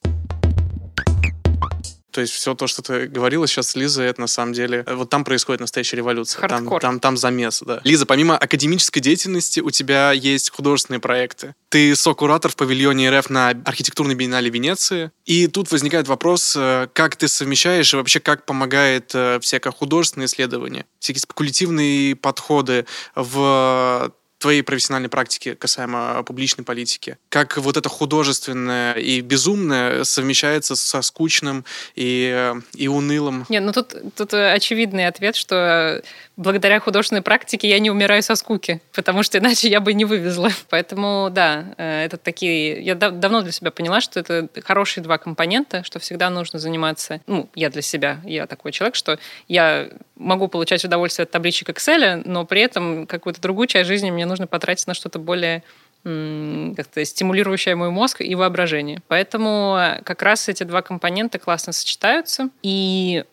То 2.14 2.22
есть 2.22 2.32
все 2.32 2.54
то, 2.54 2.68
что 2.68 2.84
ты 2.84 3.08
говорила 3.08 3.48
сейчас, 3.48 3.76
Лиза, 3.76 4.04
это 4.04 4.22
на 4.22 4.28
самом 4.28 4.54
деле... 4.54 4.84
Э, 4.86 4.94
вот 4.94 5.10
там 5.10 5.24
происходит 5.24 5.62
настоящая 5.62 5.98
революция. 5.98 6.48
Там, 6.48 6.80
там, 6.80 7.00
там 7.00 7.18
замес, 7.18 7.64
да. 7.66 7.82
Лиза, 7.84 8.06
помимо 8.06 8.38
академической 8.38 9.00
деятельности, 9.00 9.60
у 9.60 9.72
тебя 9.72 10.12
есть 10.12 10.52
художественные 10.52 11.00
проекты. 11.00 11.56
Ты 11.70 11.96
сокуратор 11.96 12.52
в 12.52 12.56
павильоне 12.56 13.10
РФ 13.10 13.32
на 13.32 13.50
архитектурной 13.50 14.14
биеннале 14.14 14.52
Венеции. 14.52 15.12
И 15.26 15.48
тут 15.48 15.72
возникает 15.72 16.08
вопрос, 16.08 16.54
э, 16.56 16.88
как 16.94 17.16
ты 17.16 17.28
совмещаешь 17.28 17.92
и 17.94 17.98
вообще 17.98 18.20
как 18.20 18.46
помогает 18.46 19.10
э, 19.16 19.40
всякое 19.42 19.74
художественное 19.74 20.28
исследование, 20.28 20.86
всякие 21.00 21.22
спекулятивные 21.22 22.16
подходы 22.16 22.86
в 23.16 24.14
твоей 24.44 24.62
профессиональной 24.62 25.08
практики 25.08 25.56
касаемо 25.56 26.22
публичной 26.24 26.66
политики? 26.66 27.18
Как 27.30 27.58
вот 27.58 27.78
это 27.78 27.88
художественное 27.88 28.94
и 28.94 29.22
безумное 29.22 30.04
совмещается 30.04 30.76
со 30.76 31.02
скучным 31.02 31.64
и, 31.96 32.54
и 32.76 32.88
унылым? 32.90 33.46
Нет, 33.48 33.64
ну 33.64 33.72
тут, 33.72 33.96
тут 34.16 34.34
очевидный 34.34 35.08
ответ, 35.08 35.38
что 35.38 36.04
благодаря 36.36 36.80
художественной 36.80 37.22
практике 37.22 37.70
я 37.70 37.80
не 37.80 37.92
умираю 37.92 38.24
со 38.24 38.36
скуки, 38.36 38.82
потому 38.94 39.24
что 39.24 39.38
иначе 39.38 39.70
я 39.70 39.80
бы 39.80 39.94
не 39.94 40.06
вывезла. 40.06 40.50
Поэтому, 40.70 41.30
да, 41.32 41.74
э, 41.78 42.06
это 42.06 42.18
такие... 42.18 42.82
Я 42.82 42.96
дав 42.96 43.14
давно 43.14 43.42
для 43.42 43.52
себя 43.52 43.72
поняла, 43.72 44.02
что 44.02 44.20
это 44.20 44.48
хорошие 44.64 45.04
два 45.04 45.18
компонента, 45.18 45.84
что 45.84 46.00
всегда 46.00 46.30
нужно 46.30 46.60
заниматься... 46.60 47.22
Ну, 47.28 47.50
я 47.56 47.70
для 47.70 47.82
себя, 47.82 48.20
я 48.24 48.48
такой 48.48 48.72
человек, 48.72 48.96
что 48.96 49.20
я 49.48 49.90
могу 50.16 50.48
получать 50.48 50.84
удовольствие 50.84 51.24
от 51.24 51.32
табличек 51.32 51.70
Excel, 51.70 52.24
но 52.26 52.46
при 52.46 52.62
этом 52.62 53.08
какую-то 53.08 53.42
другую 53.42 53.68
часть 53.68 53.88
жизни 53.88 54.12
мне 54.12 54.26
нужно 54.26 54.48
потратить 54.48 54.88
на 54.88 54.94
что-то 54.94 55.20
более 55.20 55.64
как-то 56.04 57.06
стимулирующее 57.06 57.76
мой 57.76 57.90
мозг 57.90 58.20
и 58.20 58.36
воображение. 58.36 59.02
Поэтому 59.08 59.80
как 60.04 60.22
раз 60.22 60.50
эти 60.50 60.64
два 60.64 60.82
компонента 60.82 61.40
классно 61.40 61.72
сочетаются. 61.72 62.50
И 62.62 63.24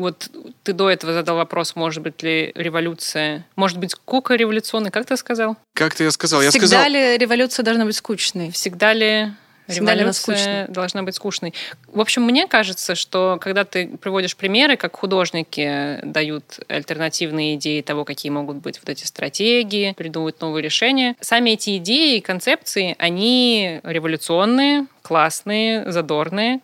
вот 0.00 0.30
ты 0.62 0.72
до 0.72 0.90
этого 0.90 1.12
задал 1.12 1.36
вопрос, 1.36 1.76
может 1.76 2.02
быть 2.02 2.22
ли 2.22 2.52
революция, 2.54 3.46
может 3.56 3.78
быть 3.78 3.94
кука 3.94 4.34
революционной, 4.34 4.90
как 4.90 5.06
ты 5.06 5.16
сказал? 5.16 5.56
Как 5.74 5.94
ты 5.94 6.04
я 6.04 6.10
сказал? 6.10 6.42
Я 6.42 6.50
Всегда 6.50 6.66
сказал... 6.66 6.90
ли 6.90 7.18
революция 7.18 7.62
должна 7.62 7.84
быть 7.84 7.96
скучной? 7.96 8.50
Всегда 8.50 8.92
ли 8.92 9.32
Всегда 9.70 9.94
Революция 9.94 10.66
должна 10.68 11.02
быть 11.02 11.14
скучной. 11.14 11.54
В 11.86 12.00
общем, 12.00 12.22
мне 12.22 12.46
кажется, 12.46 12.94
что 12.94 13.38
когда 13.40 13.64
ты 13.64 13.86
приводишь 13.86 14.36
примеры, 14.36 14.76
как 14.76 14.96
художники 14.96 16.00
дают 16.02 16.58
альтернативные 16.68 17.54
идеи 17.54 17.80
того, 17.80 18.04
какие 18.04 18.30
могут 18.30 18.56
быть 18.56 18.78
вот 18.80 18.88
эти 18.88 19.04
стратегии, 19.04 19.94
придумывают 19.96 20.40
новые 20.40 20.62
решения, 20.62 21.14
сами 21.20 21.50
эти 21.50 21.76
идеи 21.76 22.16
и 22.16 22.20
концепции, 22.20 22.96
они 22.98 23.80
революционные, 23.84 24.86
классные, 25.02 25.90
задорные, 25.90 26.60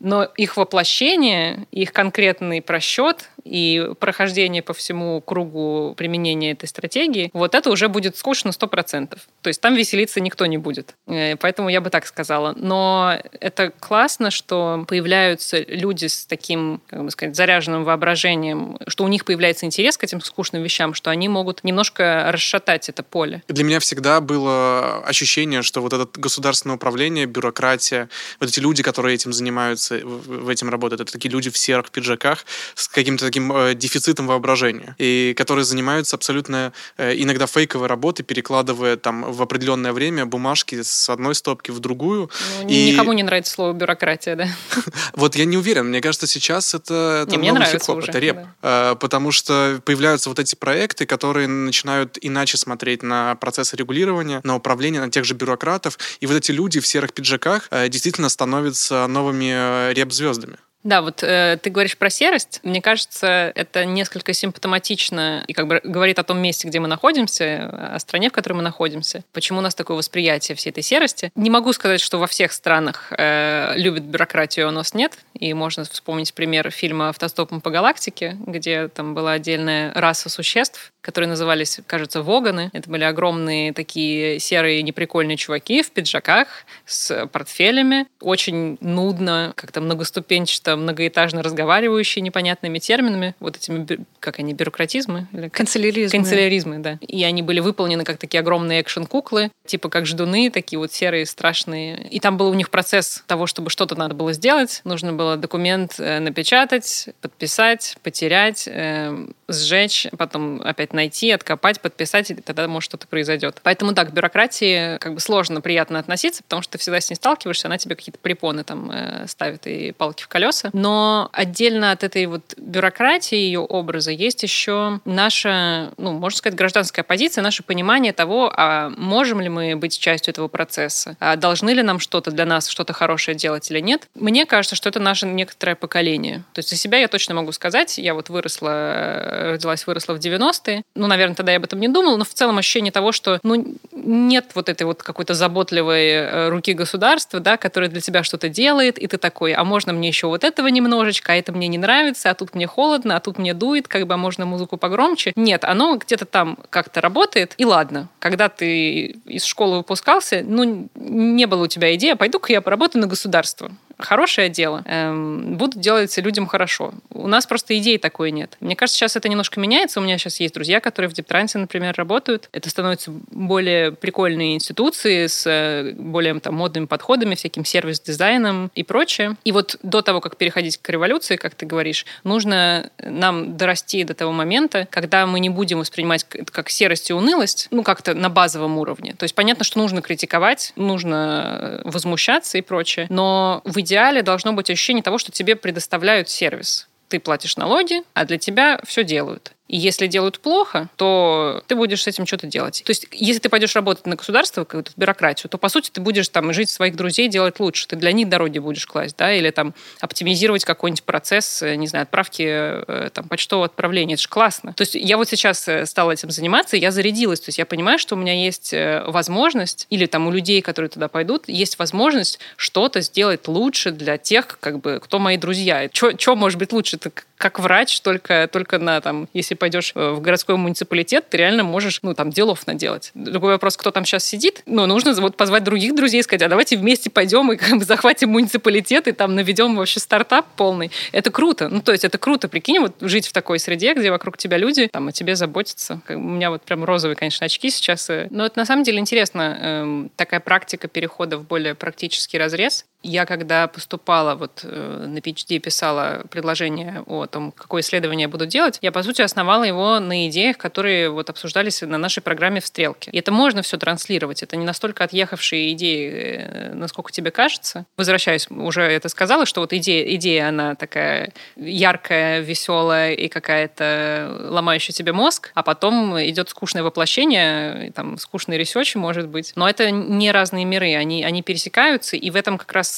но 0.00 0.24
их 0.24 0.56
воплощение, 0.56 1.66
их 1.70 1.92
конкретный 1.92 2.62
просчет 2.62 3.30
и 3.46 3.90
прохождение 3.98 4.62
по 4.62 4.74
всему 4.74 5.20
кругу 5.20 5.94
применения 5.96 6.52
этой 6.52 6.66
стратегии, 6.66 7.30
вот 7.32 7.54
это 7.54 7.70
уже 7.70 7.88
будет 7.88 8.16
скучно 8.16 8.50
100%. 8.50 9.18
То 9.42 9.48
есть 9.48 9.60
там 9.60 9.74
веселиться 9.74 10.20
никто 10.20 10.46
не 10.46 10.58
будет. 10.58 10.94
Э, 11.06 11.36
поэтому 11.36 11.68
я 11.68 11.80
бы 11.80 11.90
так 11.90 12.06
сказала. 12.06 12.54
Но 12.56 13.18
это 13.40 13.72
классно, 13.78 14.30
что 14.30 14.84
появляются 14.88 15.60
люди 15.60 16.06
с 16.06 16.26
таким, 16.26 16.80
как 16.88 17.04
бы 17.04 17.10
сказать, 17.10 17.36
заряженным 17.36 17.84
воображением, 17.84 18.78
что 18.86 19.04
у 19.04 19.08
них 19.08 19.24
появляется 19.24 19.66
интерес 19.66 19.96
к 19.96 20.04
этим 20.04 20.20
скучным 20.20 20.62
вещам, 20.62 20.94
что 20.94 21.10
они 21.10 21.28
могут 21.28 21.64
немножко 21.64 22.26
расшатать 22.30 22.88
это 22.88 23.02
поле. 23.02 23.42
Для 23.48 23.64
меня 23.64 23.80
всегда 23.80 24.20
было 24.20 25.02
ощущение, 25.04 25.62
что 25.62 25.80
вот 25.80 25.92
это 25.92 26.08
государственное 26.18 26.76
управление, 26.76 27.26
бюрократия, 27.26 28.08
вот 28.40 28.50
эти 28.50 28.60
люди, 28.60 28.82
которые 28.82 29.14
этим 29.14 29.32
занимаются, 29.32 30.00
в 30.02 30.48
этим 30.48 30.70
работают, 30.70 31.00
это 31.02 31.12
такие 31.12 31.30
люди 31.30 31.50
в 31.50 31.56
серых 31.56 31.90
пиджаках 31.90 32.44
с 32.74 32.88
каким-то 32.88 33.26
таким 33.26 33.35
э, 33.38 33.74
дефицитом 33.74 34.26
воображения, 34.26 34.94
и 34.98 35.34
которые 35.36 35.64
занимаются 35.64 36.16
абсолютно 36.16 36.72
э, 36.96 37.14
иногда 37.16 37.46
фейковой 37.46 37.86
работой, 37.88 38.22
перекладывая 38.22 38.96
там 38.96 39.32
в 39.32 39.42
определенное 39.42 39.92
время 39.92 40.26
бумажки 40.26 40.82
с 40.82 41.10
одной 41.10 41.34
стопки 41.34 41.70
в 41.70 41.80
другую. 41.80 42.30
Ну, 42.62 42.68
и... 42.68 42.92
Никому 42.92 43.12
не 43.12 43.22
нравится 43.22 43.52
слово 43.52 43.72
бюрократия, 43.72 44.36
да? 44.36 44.48
Вот 45.14 45.36
я 45.36 45.44
не 45.44 45.56
уверен. 45.56 45.88
Мне 45.88 46.00
кажется, 46.00 46.26
сейчас 46.26 46.74
это, 46.74 47.24
это 47.26 47.36
не, 47.36 47.52
новый 47.52 47.66
хип-хоп, 47.66 48.04
это 48.06 48.18
реп. 48.18 48.36
Да. 48.62 48.92
Э, 48.92 48.96
потому 48.96 49.32
что 49.32 49.80
появляются 49.84 50.28
вот 50.28 50.38
эти 50.38 50.54
проекты, 50.54 51.06
которые 51.06 51.48
начинают 51.48 52.18
иначе 52.20 52.56
смотреть 52.56 53.02
на 53.02 53.34
процессы 53.36 53.76
регулирования, 53.76 54.40
на 54.44 54.56
управление, 54.56 55.00
на 55.00 55.10
тех 55.10 55.24
же 55.24 55.34
бюрократов. 55.34 55.98
И 56.20 56.26
вот 56.26 56.36
эти 56.36 56.52
люди 56.52 56.80
в 56.80 56.86
серых 56.86 57.12
пиджаках 57.12 57.68
действительно 57.88 58.28
становятся 58.28 59.06
новыми 59.06 59.92
реп-звездами. 59.92 60.56
Да, 60.86 61.02
вот 61.02 61.24
э, 61.24 61.58
ты 61.60 61.70
говоришь 61.70 61.98
про 61.98 62.10
серость. 62.10 62.60
Мне 62.62 62.80
кажется, 62.80 63.50
это 63.56 63.84
несколько 63.84 64.32
симптоматично 64.32 65.42
и 65.48 65.52
как 65.52 65.66
бы 65.66 65.80
говорит 65.82 66.20
о 66.20 66.22
том 66.22 66.38
месте, 66.38 66.68
где 66.68 66.78
мы 66.78 66.86
находимся, 66.86 67.94
о 67.94 67.98
стране, 67.98 68.30
в 68.30 68.32
которой 68.32 68.52
мы 68.52 68.62
находимся. 68.62 69.24
Почему 69.32 69.58
у 69.58 69.62
нас 69.62 69.74
такое 69.74 69.96
восприятие 69.96 70.54
всей 70.54 70.70
этой 70.70 70.84
серости? 70.84 71.32
Не 71.34 71.50
могу 71.50 71.72
сказать, 71.72 72.00
что 72.00 72.18
во 72.18 72.28
всех 72.28 72.52
странах 72.52 73.12
э, 73.18 73.72
любят 73.74 74.04
бюрократию, 74.04 74.66
а 74.66 74.68
у 74.68 74.72
нас 74.72 74.94
нет. 74.94 75.18
И 75.34 75.52
можно 75.54 75.82
вспомнить 75.82 76.32
пример 76.34 76.70
фильма 76.70 77.08
«Автостопом 77.08 77.60
по 77.60 77.70
галактике», 77.70 78.36
где 78.46 78.86
там 78.86 79.12
была 79.16 79.32
отдельная 79.32 79.92
раса 79.92 80.28
существ, 80.28 80.92
которые 81.00 81.28
назывались, 81.28 81.80
кажется, 81.88 82.22
воганы. 82.22 82.70
Это 82.72 82.88
были 82.88 83.02
огромные 83.02 83.72
такие 83.72 84.38
серые 84.38 84.84
неприкольные 84.84 85.36
чуваки 85.36 85.82
в 85.82 85.90
пиджаках 85.90 86.46
с 86.84 87.26
портфелями. 87.26 88.06
Очень 88.20 88.78
нудно, 88.80 89.52
как-то 89.56 89.80
многоступенчато, 89.80 90.75
многоэтажно 90.76 91.42
разговаривающие 91.42 92.22
непонятными 92.22 92.78
терминами. 92.78 93.34
Вот 93.40 93.56
этими, 93.56 93.86
как 94.20 94.38
они, 94.38 94.54
бюрократизмы? 94.54 95.26
Или 95.32 95.48
Канцеляризмы. 95.48 96.18
Канцеляризмы, 96.18 96.78
да. 96.78 96.98
И 97.00 97.22
они 97.24 97.42
были 97.42 97.60
выполнены 97.60 98.04
как 98.04 98.18
такие 98.18 98.40
огромные 98.40 98.82
экшен-куклы, 98.82 99.50
типа 99.66 99.88
как 99.88 100.06
ждуны, 100.06 100.50
такие 100.50 100.78
вот 100.78 100.92
серые, 100.92 101.26
страшные. 101.26 102.08
И 102.08 102.20
там 102.20 102.36
был 102.36 102.48
у 102.48 102.54
них 102.54 102.70
процесс 102.70 103.22
того, 103.26 103.46
чтобы 103.46 103.70
что-то 103.70 103.94
надо 103.94 104.14
было 104.14 104.32
сделать. 104.32 104.80
Нужно 104.84 105.12
было 105.12 105.36
документ 105.36 105.94
э, 105.98 106.20
напечатать, 106.20 107.08
подписать, 107.20 107.96
потерять, 108.02 108.68
э, 108.68 109.26
сжечь, 109.48 110.06
потом 110.16 110.60
опять 110.62 110.92
найти, 110.92 111.30
откопать, 111.30 111.80
подписать, 111.80 112.30
и 112.30 112.34
тогда, 112.34 112.66
может, 112.68 112.90
что-то 112.90 113.06
произойдет. 113.06 113.60
Поэтому 113.62 113.94
так, 113.94 114.10
к 114.10 114.12
бюрократии 114.12 114.98
как 114.98 115.14
бы 115.14 115.20
сложно, 115.20 115.60
приятно 115.60 115.98
относиться, 115.98 116.42
потому 116.42 116.62
что 116.62 116.72
ты 116.72 116.78
всегда 116.78 117.00
с 117.00 117.10
ней 117.10 117.16
сталкиваешься, 117.16 117.68
она 117.68 117.78
тебе 117.78 117.96
какие-то 117.96 118.18
препоны 118.18 118.64
там 118.64 118.90
э, 118.90 119.26
ставит 119.26 119.66
и 119.66 119.92
палки 119.92 120.22
в 120.22 120.28
колеса. 120.28 120.55
Но 120.72 121.28
отдельно 121.32 121.92
от 121.92 122.04
этой 122.04 122.26
вот 122.26 122.54
бюрократии, 122.56 123.36
ее 123.36 123.60
образа, 123.60 124.10
есть 124.10 124.42
еще 124.42 125.00
наша, 125.04 125.92
ну, 125.96 126.12
можно 126.12 126.36
сказать, 126.36 126.56
гражданская 126.58 127.04
позиция, 127.04 127.42
наше 127.42 127.62
понимание 127.62 128.12
того, 128.12 128.52
а 128.54 128.90
можем 128.96 129.40
ли 129.40 129.48
мы 129.48 129.76
быть 129.76 129.98
частью 129.98 130.32
этого 130.32 130.48
процесса, 130.48 131.16
а 131.20 131.36
должны 131.36 131.70
ли 131.70 131.82
нам 131.82 132.00
что-то 132.00 132.30
для 132.30 132.44
нас, 132.44 132.68
что-то 132.68 132.92
хорошее 132.92 133.36
делать 133.36 133.70
или 133.70 133.80
нет. 133.80 134.08
Мне 134.14 134.46
кажется, 134.46 134.76
что 134.76 134.88
это 134.88 135.00
наше 135.00 135.26
некоторое 135.26 135.74
поколение. 135.74 136.44
То 136.52 136.60
есть 136.60 136.70
за 136.70 136.76
себя 136.76 136.98
я 136.98 137.08
точно 137.08 137.34
могу 137.34 137.52
сказать, 137.52 137.98
я 137.98 138.14
вот 138.14 138.28
выросла, 138.28 138.70
э, 138.70 139.52
родилась, 139.52 139.86
выросла 139.86 140.14
в 140.14 140.18
90-е, 140.18 140.82
ну, 140.94 141.06
наверное, 141.06 141.36
тогда 141.36 141.52
я 141.52 141.58
об 141.58 141.64
этом 141.64 141.80
не 141.80 141.88
думала, 141.88 142.16
но 142.16 142.24
в 142.24 142.34
целом 142.34 142.58
ощущение 142.58 142.92
того, 142.92 143.12
что 143.12 143.38
ну, 143.42 143.76
нет 143.92 144.46
вот 144.54 144.68
этой 144.68 144.84
вот 144.84 145.02
какой-то 145.02 145.34
заботливой 145.34 146.08
э, 146.08 146.48
руки 146.48 146.72
государства, 146.72 147.40
да, 147.40 147.56
которая 147.56 147.90
для 147.90 148.00
тебя 148.00 148.22
что-то 148.22 148.48
делает, 148.48 148.98
и 148.98 149.06
ты 149.06 149.18
такой, 149.18 149.52
а 149.52 149.64
можно 149.64 149.92
мне 149.92 150.08
еще 150.08 150.26
вот 150.26 150.44
этого 150.46 150.68
немножечко, 150.68 151.32
а 151.32 151.36
это 151.36 151.52
мне 151.52 151.68
не 151.68 151.78
нравится, 151.78 152.30
а 152.30 152.34
тут 152.34 152.54
мне 152.54 152.66
холодно, 152.66 153.16
а 153.16 153.20
тут 153.20 153.38
мне 153.38 153.54
дует, 153.54 153.88
как 153.88 154.06
бы, 154.06 154.14
а 154.14 154.16
можно 154.16 154.46
музыку 154.46 154.76
погромче. 154.76 155.32
Нет, 155.36 155.64
оно 155.64 155.96
где-то 155.96 156.24
там 156.24 156.58
как-то 156.70 157.00
работает, 157.00 157.54
и 157.58 157.64
ладно. 157.64 158.08
Когда 158.18 158.48
ты 158.48 159.16
из 159.26 159.44
школы 159.44 159.78
выпускался, 159.78 160.42
ну, 160.44 160.88
не 160.94 161.46
было 161.46 161.64
у 161.64 161.68
тебя 161.68 161.94
идеи, 161.94 162.12
а 162.12 162.16
пойду-ка 162.16 162.52
я 162.52 162.60
поработаю 162.60 163.02
на 163.02 163.08
государство 163.08 163.70
хорошее 163.98 164.48
дело, 164.48 164.82
эм, 164.84 165.56
будут 165.56 165.80
делать 165.80 166.16
людям 166.18 166.46
хорошо. 166.46 166.92
У 167.10 167.28
нас 167.28 167.46
просто 167.46 167.76
идеи 167.78 167.96
такой 167.96 168.30
нет. 168.30 168.56
Мне 168.60 168.76
кажется, 168.76 168.98
сейчас 168.98 169.16
это 169.16 169.28
немножко 169.28 169.58
меняется. 169.60 170.00
У 170.00 170.02
меня 170.02 170.18
сейчас 170.18 170.40
есть 170.40 170.54
друзья, 170.54 170.80
которые 170.80 171.08
в 171.08 171.12
Дептрансе, 171.12 171.58
например, 171.58 171.94
работают. 171.96 172.48
Это 172.52 172.68
становятся 172.68 173.10
более 173.30 173.92
прикольные 173.92 174.54
институции 174.54 175.26
с 175.26 175.46
э, 175.46 175.92
более 175.92 176.38
там, 176.40 176.54
модными 176.54 176.86
подходами, 176.86 177.34
всяким 177.34 177.64
сервис-дизайном 177.64 178.70
и 178.74 178.82
прочее. 178.82 179.36
И 179.44 179.52
вот 179.52 179.78
до 179.82 180.02
того, 180.02 180.20
как 180.20 180.36
переходить 180.36 180.78
к 180.78 180.88
революции, 180.90 181.36
как 181.36 181.54
ты 181.54 181.66
говоришь, 181.66 182.04
нужно 182.24 182.90
нам 183.02 183.56
дорасти 183.56 184.04
до 184.04 184.14
того 184.14 184.32
момента, 184.32 184.86
когда 184.90 185.26
мы 185.26 185.40
не 185.40 185.48
будем 185.48 185.78
воспринимать 185.78 186.26
это 186.32 186.52
как 186.52 186.70
серость 186.70 187.10
и 187.10 187.12
унылость, 187.12 187.68
ну, 187.70 187.82
как-то 187.82 188.14
на 188.14 188.28
базовом 188.28 188.78
уровне. 188.78 189.14
То 189.16 189.24
есть 189.24 189.34
понятно, 189.34 189.64
что 189.64 189.78
нужно 189.78 190.02
критиковать, 190.02 190.72
нужно 190.76 191.82
э, 191.84 191.88
возмущаться 191.88 192.58
и 192.58 192.60
прочее, 192.60 193.06
но 193.08 193.62
в 193.64 193.78
идеале 193.86 194.22
должно 194.22 194.52
быть 194.52 194.68
ощущение 194.68 195.02
того, 195.02 195.16
что 195.16 195.32
тебе 195.32 195.56
предоставляют 195.56 196.28
сервис. 196.28 196.88
Ты 197.08 197.20
платишь 197.20 197.56
налоги, 197.56 198.02
а 198.14 198.24
для 198.24 198.36
тебя 198.36 198.80
все 198.84 199.04
делают. 199.04 199.52
И 199.68 199.76
если 199.76 200.06
делают 200.06 200.38
плохо, 200.38 200.88
то 200.96 201.62
ты 201.66 201.74
будешь 201.74 202.02
с 202.02 202.06
этим 202.06 202.26
что-то 202.26 202.46
делать. 202.46 202.82
То 202.84 202.90
есть, 202.90 203.06
если 203.10 203.40
ты 203.40 203.48
пойдешь 203.48 203.74
работать 203.74 204.06
на 204.06 204.14
государство, 204.14 204.64
какую-то 204.64 204.92
бюрократию, 204.96 205.50
то, 205.50 205.58
по 205.58 205.68
сути, 205.68 205.90
ты 205.90 206.00
будешь 206.00 206.28
там 206.28 206.52
жить 206.52 206.70
своих 206.70 206.94
друзей, 206.94 207.28
делать 207.28 207.58
лучше. 207.58 207.86
Ты 207.88 207.96
для 207.96 208.12
них 208.12 208.28
дороги 208.28 208.58
будешь 208.58 208.86
класть, 208.86 209.16
да, 209.16 209.32
или 209.32 209.50
там 209.50 209.74
оптимизировать 210.00 210.64
какой-нибудь 210.64 211.02
процесс, 211.02 211.62
э, 211.62 211.74
не 211.74 211.88
знаю, 211.88 212.04
отправки 212.04 212.44
э, 212.46 213.10
там, 213.12 213.28
почтового 213.28 213.66
отправления. 213.66 214.14
Это 214.14 214.22
же 214.22 214.28
классно. 214.28 214.72
То 214.72 214.82
есть, 214.82 214.94
я 214.94 215.16
вот 215.16 215.28
сейчас 215.28 215.66
э, 215.66 215.84
стала 215.86 216.12
этим 216.12 216.30
заниматься, 216.30 216.76
и 216.76 216.80
я 216.80 216.92
зарядилась. 216.92 217.40
То 217.40 217.48
есть, 217.48 217.58
я 217.58 217.66
понимаю, 217.66 217.98
что 217.98 218.14
у 218.14 218.18
меня 218.18 218.34
есть 218.34 218.72
возможность, 219.06 219.86
или 219.90 220.06
там 220.06 220.28
у 220.28 220.30
людей, 220.30 220.62
которые 220.62 220.90
туда 220.90 221.08
пойдут, 221.08 221.48
есть 221.48 221.78
возможность 221.78 222.38
что-то 222.56 223.00
сделать 223.00 223.48
лучше 223.48 223.90
для 223.90 224.18
тех, 224.18 224.58
как 224.60 224.80
бы, 224.80 225.00
кто 225.02 225.18
мои 225.18 225.36
друзья. 225.36 225.88
Что 225.92 226.36
может 226.36 226.58
быть 226.58 226.72
лучше? 226.72 226.96
Это 226.96 227.10
как 227.36 227.58
врач, 227.58 228.00
только, 228.00 228.48
только 228.50 228.78
на, 228.78 229.00
там, 229.00 229.28
если 229.34 229.54
пойдешь 229.56 229.92
э, 229.94 230.10
в 230.12 230.20
городской 230.20 230.56
муниципалитет, 230.56 231.28
ты 231.28 231.38
реально 231.38 231.64
можешь, 231.64 232.00
ну, 232.02 232.14
там, 232.14 232.30
делов 232.30 232.66
наделать. 232.66 233.10
Другой 233.14 233.52
вопрос, 233.52 233.76
кто 233.76 233.90
там 233.90 234.04
сейчас 234.04 234.24
сидит, 234.24 234.62
но 234.66 234.86
нужно 234.86 235.12
вот 235.14 235.36
позвать 235.36 235.64
других 235.64 235.94
друзей 235.94 236.22
сказать, 236.22 236.42
а 236.42 236.48
давайте 236.48 236.76
вместе 236.76 237.10
пойдем 237.10 237.52
и 237.52 237.56
как 237.56 237.70
бы 237.78 237.84
захватим 237.84 238.30
муниципалитет 238.30 239.08
и 239.08 239.12
там 239.12 239.34
наведем 239.34 239.76
вообще 239.76 240.00
стартап 240.00 240.46
полный. 240.56 240.90
Это 241.12 241.30
круто. 241.30 241.68
Ну, 241.68 241.80
то 241.80 241.92
есть 241.92 242.04
это 242.04 242.18
круто. 242.18 242.48
Прикинь, 242.48 242.78
вот 242.80 242.94
жить 243.00 243.26
в 243.26 243.32
такой 243.32 243.58
среде, 243.58 243.94
где 243.94 244.10
вокруг 244.10 244.36
тебя 244.36 244.56
люди 244.56 244.88
там 244.88 245.08
о 245.08 245.12
тебе 245.12 245.36
заботятся. 245.36 246.00
У 246.08 246.18
меня 246.18 246.50
вот 246.50 246.62
прям 246.62 246.84
розовые, 246.84 247.16
конечно, 247.16 247.46
очки 247.46 247.70
сейчас. 247.70 248.08
Э. 248.10 248.28
Но 248.30 248.46
это 248.46 248.58
на 248.58 248.64
самом 248.64 248.82
деле 248.82 248.98
интересно. 248.98 249.58
Эм, 249.60 250.10
такая 250.16 250.40
практика 250.40 250.88
перехода 250.88 251.38
в 251.38 251.46
более 251.46 251.74
практический 251.74 252.38
разрез. 252.38 252.84
Я 253.02 253.24
когда 253.24 253.68
поступала, 253.68 254.34
вот 254.34 254.60
э, 254.64 255.06
на 255.06 255.18
PhD 255.18 255.58
писала 255.58 256.24
предложение 256.28 257.04
о 257.06 257.26
том, 257.26 257.52
какое 257.52 257.82
исследование 257.82 258.24
я 258.24 258.28
буду 258.28 258.46
делать, 258.46 258.78
я, 258.82 258.90
по 258.90 259.02
сути, 259.02 259.22
основала 259.22 259.64
его 259.64 260.00
на 260.00 260.28
идеях, 260.28 260.58
которые 260.58 261.10
вот 261.10 261.30
обсуждались 261.30 261.82
на 261.82 261.98
нашей 261.98 262.22
программе 262.22 262.60
в 262.60 262.66
«Стрелке». 262.66 263.10
И 263.12 263.18
это 263.18 263.30
можно 263.30 263.62
все 263.62 263.76
транслировать. 263.76 264.42
Это 264.42 264.56
не 264.56 264.64
настолько 264.64 265.04
отъехавшие 265.04 265.72
идеи, 265.72 266.10
э, 266.10 266.74
насколько 266.74 267.12
тебе 267.12 267.30
кажется. 267.30 267.86
Возвращаюсь, 267.96 268.48
уже 268.50 268.82
это 268.82 269.08
сказала, 269.08 269.46
что 269.46 269.60
вот 269.60 269.72
идея, 269.72 270.14
идея 270.16 270.48
она 270.48 270.74
такая 270.74 271.32
яркая, 271.54 272.40
веселая 272.40 273.12
и 273.12 273.28
какая-то 273.28 274.48
ломающая 274.50 274.94
тебе 274.94 275.12
мозг, 275.12 275.52
а 275.54 275.62
потом 275.62 276.18
идет 276.20 276.48
скучное 276.48 276.82
воплощение, 276.82 277.92
там, 277.92 278.18
скучный 278.18 278.58
research, 278.58 278.96
может 278.96 279.28
быть. 279.28 279.52
Но 279.54 279.68
это 279.68 279.90
не 279.90 280.32
разные 280.32 280.64
миры, 280.64 280.94
они, 280.94 281.22
они 281.22 281.42
пересекаются, 281.42 282.16
и 282.16 282.30
в 282.30 282.36
этом 282.36 282.58
как 282.58 282.72
раз 282.72 282.95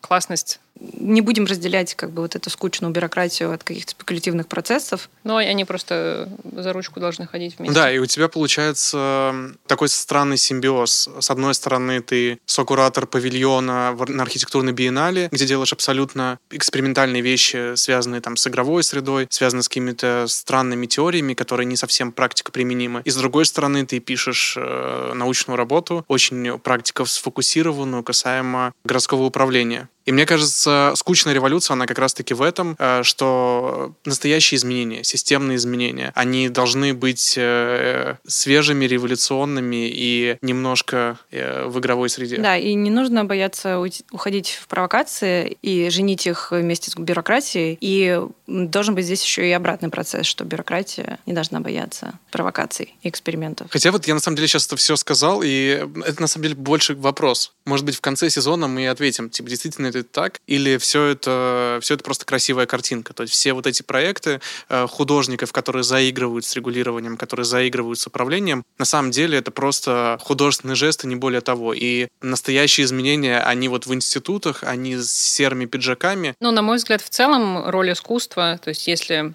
классность 0.00 0.60
не 0.80 1.20
будем 1.20 1.44
разделять 1.44 1.94
как 1.94 2.10
бы 2.10 2.22
вот 2.22 2.36
эту 2.36 2.50
скучную 2.50 2.92
бюрократию 2.92 3.52
от 3.52 3.64
каких-то 3.64 3.92
спекулятивных 3.92 4.46
процессов. 4.46 5.08
Но 5.24 5.36
они 5.36 5.64
просто 5.64 6.28
за 6.52 6.72
ручку 6.72 7.00
должны 7.00 7.26
ходить 7.26 7.58
вместе. 7.58 7.74
Да, 7.74 7.90
и 7.90 7.98
у 7.98 8.06
тебя 8.06 8.28
получается 8.28 9.34
такой 9.66 9.88
странный 9.88 10.36
симбиоз. 10.36 11.08
С 11.20 11.30
одной 11.30 11.54
стороны, 11.54 12.00
ты 12.00 12.38
сокуратор 12.46 13.06
павильона 13.06 13.96
на 14.08 14.22
архитектурной 14.22 14.72
биеннале, 14.72 15.28
где 15.32 15.46
делаешь 15.46 15.72
абсолютно 15.72 16.38
экспериментальные 16.50 17.22
вещи, 17.22 17.74
связанные 17.76 18.20
там 18.20 18.36
с 18.36 18.46
игровой 18.46 18.82
средой, 18.82 19.26
связанные 19.30 19.62
с 19.62 19.68
какими-то 19.68 20.26
странными 20.28 20.86
теориями, 20.86 21.34
которые 21.34 21.66
не 21.66 21.76
совсем 21.76 22.12
практика 22.12 22.52
применимы. 22.52 23.02
И 23.04 23.10
с 23.10 23.16
другой 23.16 23.46
стороны, 23.46 23.84
ты 23.86 24.00
пишешь 24.00 24.54
э, 24.56 25.12
научную 25.14 25.56
работу, 25.56 26.04
очень 26.08 26.58
практиков 26.58 27.10
сфокусированную, 27.10 28.02
касаемо 28.02 28.72
городского 28.84 29.24
управления. 29.24 29.88
И 30.08 30.12
мне 30.12 30.24
кажется, 30.24 30.94
скучная 30.96 31.34
революция, 31.34 31.74
она 31.74 31.84
как 31.84 31.98
раз-таки 31.98 32.32
в 32.32 32.40
этом, 32.40 32.76
э, 32.78 33.02
что 33.02 33.92
настоящие 34.06 34.56
изменения, 34.56 35.04
системные 35.04 35.56
изменения, 35.56 36.12
они 36.14 36.48
должны 36.48 36.94
быть 36.94 37.34
э, 37.36 38.14
свежими, 38.26 38.86
революционными 38.86 39.86
и 39.86 40.38
немножко 40.40 41.18
э, 41.30 41.66
в 41.66 41.78
игровой 41.78 42.08
среде. 42.08 42.38
Да, 42.38 42.56
и 42.56 42.72
не 42.72 42.88
нужно 42.88 43.26
бояться 43.26 43.78
уходить 44.10 44.58
в 44.62 44.66
провокации 44.66 45.58
и 45.60 45.90
женить 45.90 46.26
их 46.26 46.52
вместе 46.52 46.90
с 46.90 46.94
бюрократией. 46.96 47.76
И 47.78 48.18
должен 48.46 48.94
быть 48.94 49.04
здесь 49.04 49.22
еще 49.22 49.46
и 49.46 49.52
обратный 49.52 49.90
процесс, 49.90 50.24
что 50.24 50.44
бюрократия 50.44 51.18
не 51.26 51.34
должна 51.34 51.60
бояться 51.60 52.14
провокаций 52.30 52.94
и 53.02 53.10
экспериментов. 53.10 53.66
Хотя 53.70 53.92
вот 53.92 54.06
я 54.08 54.14
на 54.14 54.20
самом 54.20 54.36
деле 54.36 54.48
сейчас 54.48 54.64
это 54.64 54.76
все 54.76 54.96
сказал, 54.96 55.42
и 55.44 55.86
это 56.06 56.22
на 56.22 56.28
самом 56.28 56.44
деле 56.44 56.54
больше 56.54 56.94
вопрос. 56.94 57.52
Может 57.66 57.84
быть, 57.84 57.96
в 57.96 58.00
конце 58.00 58.30
сезона 58.30 58.68
мы 58.68 58.88
ответим, 58.88 59.28
типа, 59.28 59.50
действительно 59.50 59.88
это 59.88 59.97
так? 60.02 60.38
Или 60.46 60.76
все 60.78 61.04
это, 61.06 61.78
все 61.82 61.94
это 61.94 62.04
просто 62.04 62.24
красивая 62.24 62.66
картинка. 62.66 63.12
То 63.14 63.22
есть 63.22 63.34
все 63.34 63.52
вот 63.52 63.66
эти 63.66 63.82
проекты 63.82 64.40
э, 64.68 64.86
художников, 64.86 65.52
которые 65.52 65.82
заигрывают 65.82 66.44
с 66.44 66.54
регулированием, 66.54 67.16
которые 67.16 67.44
заигрывают 67.44 67.98
с 67.98 68.06
управлением, 68.06 68.64
на 68.78 68.84
самом 68.84 69.10
деле 69.10 69.38
это 69.38 69.50
просто 69.50 70.18
художественный 70.22 70.76
жест 70.76 71.04
и 71.04 71.06
не 71.06 71.16
более 71.16 71.40
того. 71.40 71.74
И 71.74 72.08
настоящие 72.20 72.84
изменения, 72.84 73.40
они 73.40 73.68
вот 73.68 73.86
в 73.86 73.94
институтах, 73.94 74.62
они 74.62 74.96
с 74.96 75.10
серыми 75.10 75.66
пиджаками. 75.66 76.34
Ну, 76.40 76.50
на 76.50 76.62
мой 76.62 76.76
взгляд, 76.76 77.02
в 77.02 77.08
целом 77.08 77.68
роль 77.68 77.92
искусства, 77.92 78.58
то 78.62 78.68
есть 78.68 78.86
если 78.86 79.34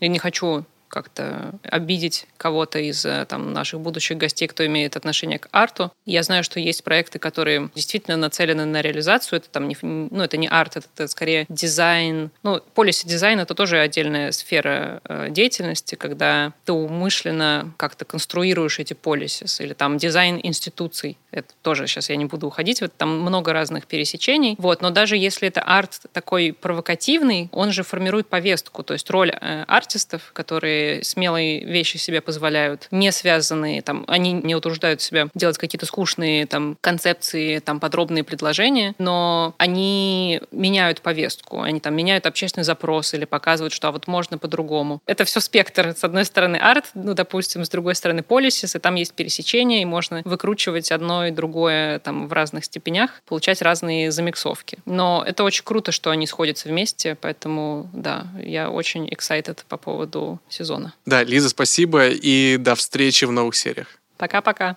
я 0.00 0.08
не 0.08 0.18
хочу 0.18 0.64
как-то 0.92 1.52
обидеть 1.62 2.26
кого-то 2.36 2.78
из 2.78 3.06
э, 3.06 3.24
там, 3.26 3.54
наших 3.54 3.80
будущих 3.80 4.18
гостей, 4.18 4.46
кто 4.46 4.66
имеет 4.66 4.94
отношение 4.94 5.38
к 5.38 5.48
арту. 5.50 5.90
Я 6.04 6.22
знаю, 6.22 6.44
что 6.44 6.60
есть 6.60 6.84
проекты, 6.84 7.18
которые 7.18 7.70
действительно 7.74 8.18
нацелены 8.18 8.66
на 8.66 8.82
реализацию. 8.82 9.38
Это 9.38 9.48
там 9.48 9.68
не, 9.68 9.76
ну, 9.80 10.22
это 10.22 10.36
не 10.36 10.48
арт, 10.48 10.76
это, 10.76 10.86
это 10.94 11.08
скорее 11.08 11.46
дизайн. 11.48 12.30
Ну, 12.42 12.60
policy 12.74 13.08
design 13.08 13.40
это 13.40 13.54
тоже 13.54 13.78
отдельная 13.78 14.32
сфера 14.32 15.00
э, 15.04 15.30
деятельности, 15.30 15.94
когда 15.94 16.52
ты 16.66 16.74
умышленно 16.74 17.72
как-то 17.78 18.04
конструируешь 18.04 18.78
эти 18.78 18.92
policies 18.92 19.62
или 19.62 19.72
там 19.72 19.96
дизайн 19.96 20.40
институций. 20.42 21.16
Это 21.30 21.54
тоже 21.62 21.86
сейчас 21.86 22.10
я 22.10 22.16
не 22.16 22.26
буду 22.26 22.48
уходить, 22.48 22.82
вот 22.82 22.92
там 22.94 23.18
много 23.18 23.54
разных 23.54 23.86
пересечений. 23.86 24.56
Вот, 24.58 24.82
но 24.82 24.90
даже 24.90 25.16
если 25.16 25.48
это 25.48 25.62
арт 25.62 26.02
такой 26.12 26.52
провокативный, 26.52 27.48
он 27.50 27.72
же 27.72 27.82
формирует 27.82 28.26
повестку, 28.26 28.82
то 28.82 28.92
есть 28.92 29.08
роль 29.08 29.30
э, 29.30 29.64
артистов, 29.66 30.32
которые 30.34 30.81
смелые 31.02 31.64
вещи 31.64 31.96
себе 31.96 32.20
позволяют, 32.20 32.88
не 32.90 33.12
связанные, 33.12 33.82
там, 33.82 34.04
они 34.08 34.32
не 34.32 34.54
утруждают 34.54 35.00
себя 35.00 35.28
делать 35.34 35.58
какие-то 35.58 35.86
скучные 35.86 36.46
там 36.46 36.76
концепции, 36.80 37.58
там, 37.58 37.80
подробные 37.80 38.24
предложения, 38.24 38.94
но 38.98 39.54
они 39.58 40.40
меняют 40.50 41.00
повестку, 41.00 41.60
они 41.60 41.80
там 41.80 41.94
меняют 41.94 42.26
общественный 42.26 42.64
запрос 42.64 43.14
или 43.14 43.24
показывают, 43.24 43.72
что 43.72 43.88
а 43.88 43.92
вот 43.92 44.06
можно 44.06 44.38
по-другому. 44.38 45.02
Это 45.06 45.24
все 45.24 45.40
спектр. 45.40 45.94
С 45.96 46.02
одной 46.02 46.24
стороны 46.24 46.56
арт, 46.56 46.90
ну, 46.94 47.14
допустим, 47.14 47.64
с 47.64 47.68
другой 47.68 47.94
стороны 47.94 48.22
полисис, 48.22 48.74
и 48.74 48.78
там 48.78 48.94
есть 48.94 49.12
пересечение, 49.12 49.82
и 49.82 49.84
можно 49.84 50.22
выкручивать 50.24 50.90
одно 50.90 51.26
и 51.26 51.30
другое 51.30 51.98
там 51.98 52.26
в 52.26 52.32
разных 52.32 52.64
степенях, 52.64 53.22
получать 53.26 53.60
разные 53.60 54.10
замиксовки. 54.10 54.78
Но 54.86 55.22
это 55.26 55.44
очень 55.44 55.64
круто, 55.64 55.92
что 55.92 56.10
они 56.10 56.26
сходятся 56.26 56.68
вместе, 56.68 57.16
поэтому, 57.20 57.90
да, 57.92 58.26
я 58.42 58.70
очень 58.70 59.08
excited 59.08 59.58
по 59.68 59.76
поводу 59.76 60.40
сезона 60.48 60.71
сезона. 60.72 60.94
Да, 61.06 61.22
Лиза, 61.24 61.48
спасибо 61.48 62.08
и 62.08 62.56
до 62.58 62.74
встречи 62.74 63.24
в 63.24 63.32
новых 63.32 63.54
сериях. 63.54 63.86
Пока-пока. 64.16 64.76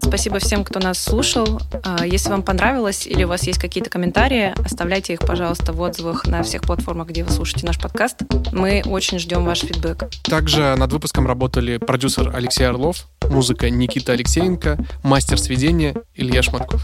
Спасибо 0.00 0.38
всем, 0.38 0.64
кто 0.64 0.78
нас 0.80 0.98
слушал. 0.98 1.60
А, 1.84 2.06
если 2.06 2.30
вам 2.30 2.42
понравилось 2.42 3.06
или 3.06 3.24
у 3.24 3.28
вас 3.28 3.46
есть 3.46 3.58
какие-то 3.58 3.90
комментарии, 3.90 4.54
оставляйте 4.64 5.12
их, 5.14 5.20
пожалуйста, 5.20 5.72
в 5.72 5.80
отзывах 5.80 6.26
на 6.26 6.42
всех 6.42 6.62
платформах, 6.62 7.08
где 7.08 7.24
вы 7.24 7.30
слушаете 7.30 7.66
наш 7.66 7.78
подкаст. 7.78 8.22
Мы 8.52 8.82
очень 8.86 9.18
ждем 9.18 9.44
ваш 9.44 9.60
фидбэк. 9.60 10.08
Также 10.22 10.76
над 10.76 10.92
выпуском 10.92 11.26
работали 11.26 11.76
продюсер 11.78 12.34
Алексей 12.34 12.64
Орлов, 12.64 13.06
музыка 13.28 13.68
Никита 13.68 14.12
Алексеенко, 14.12 14.78
мастер 15.02 15.38
сведения 15.38 15.94
Илья 16.14 16.42
Шматков. 16.42 16.82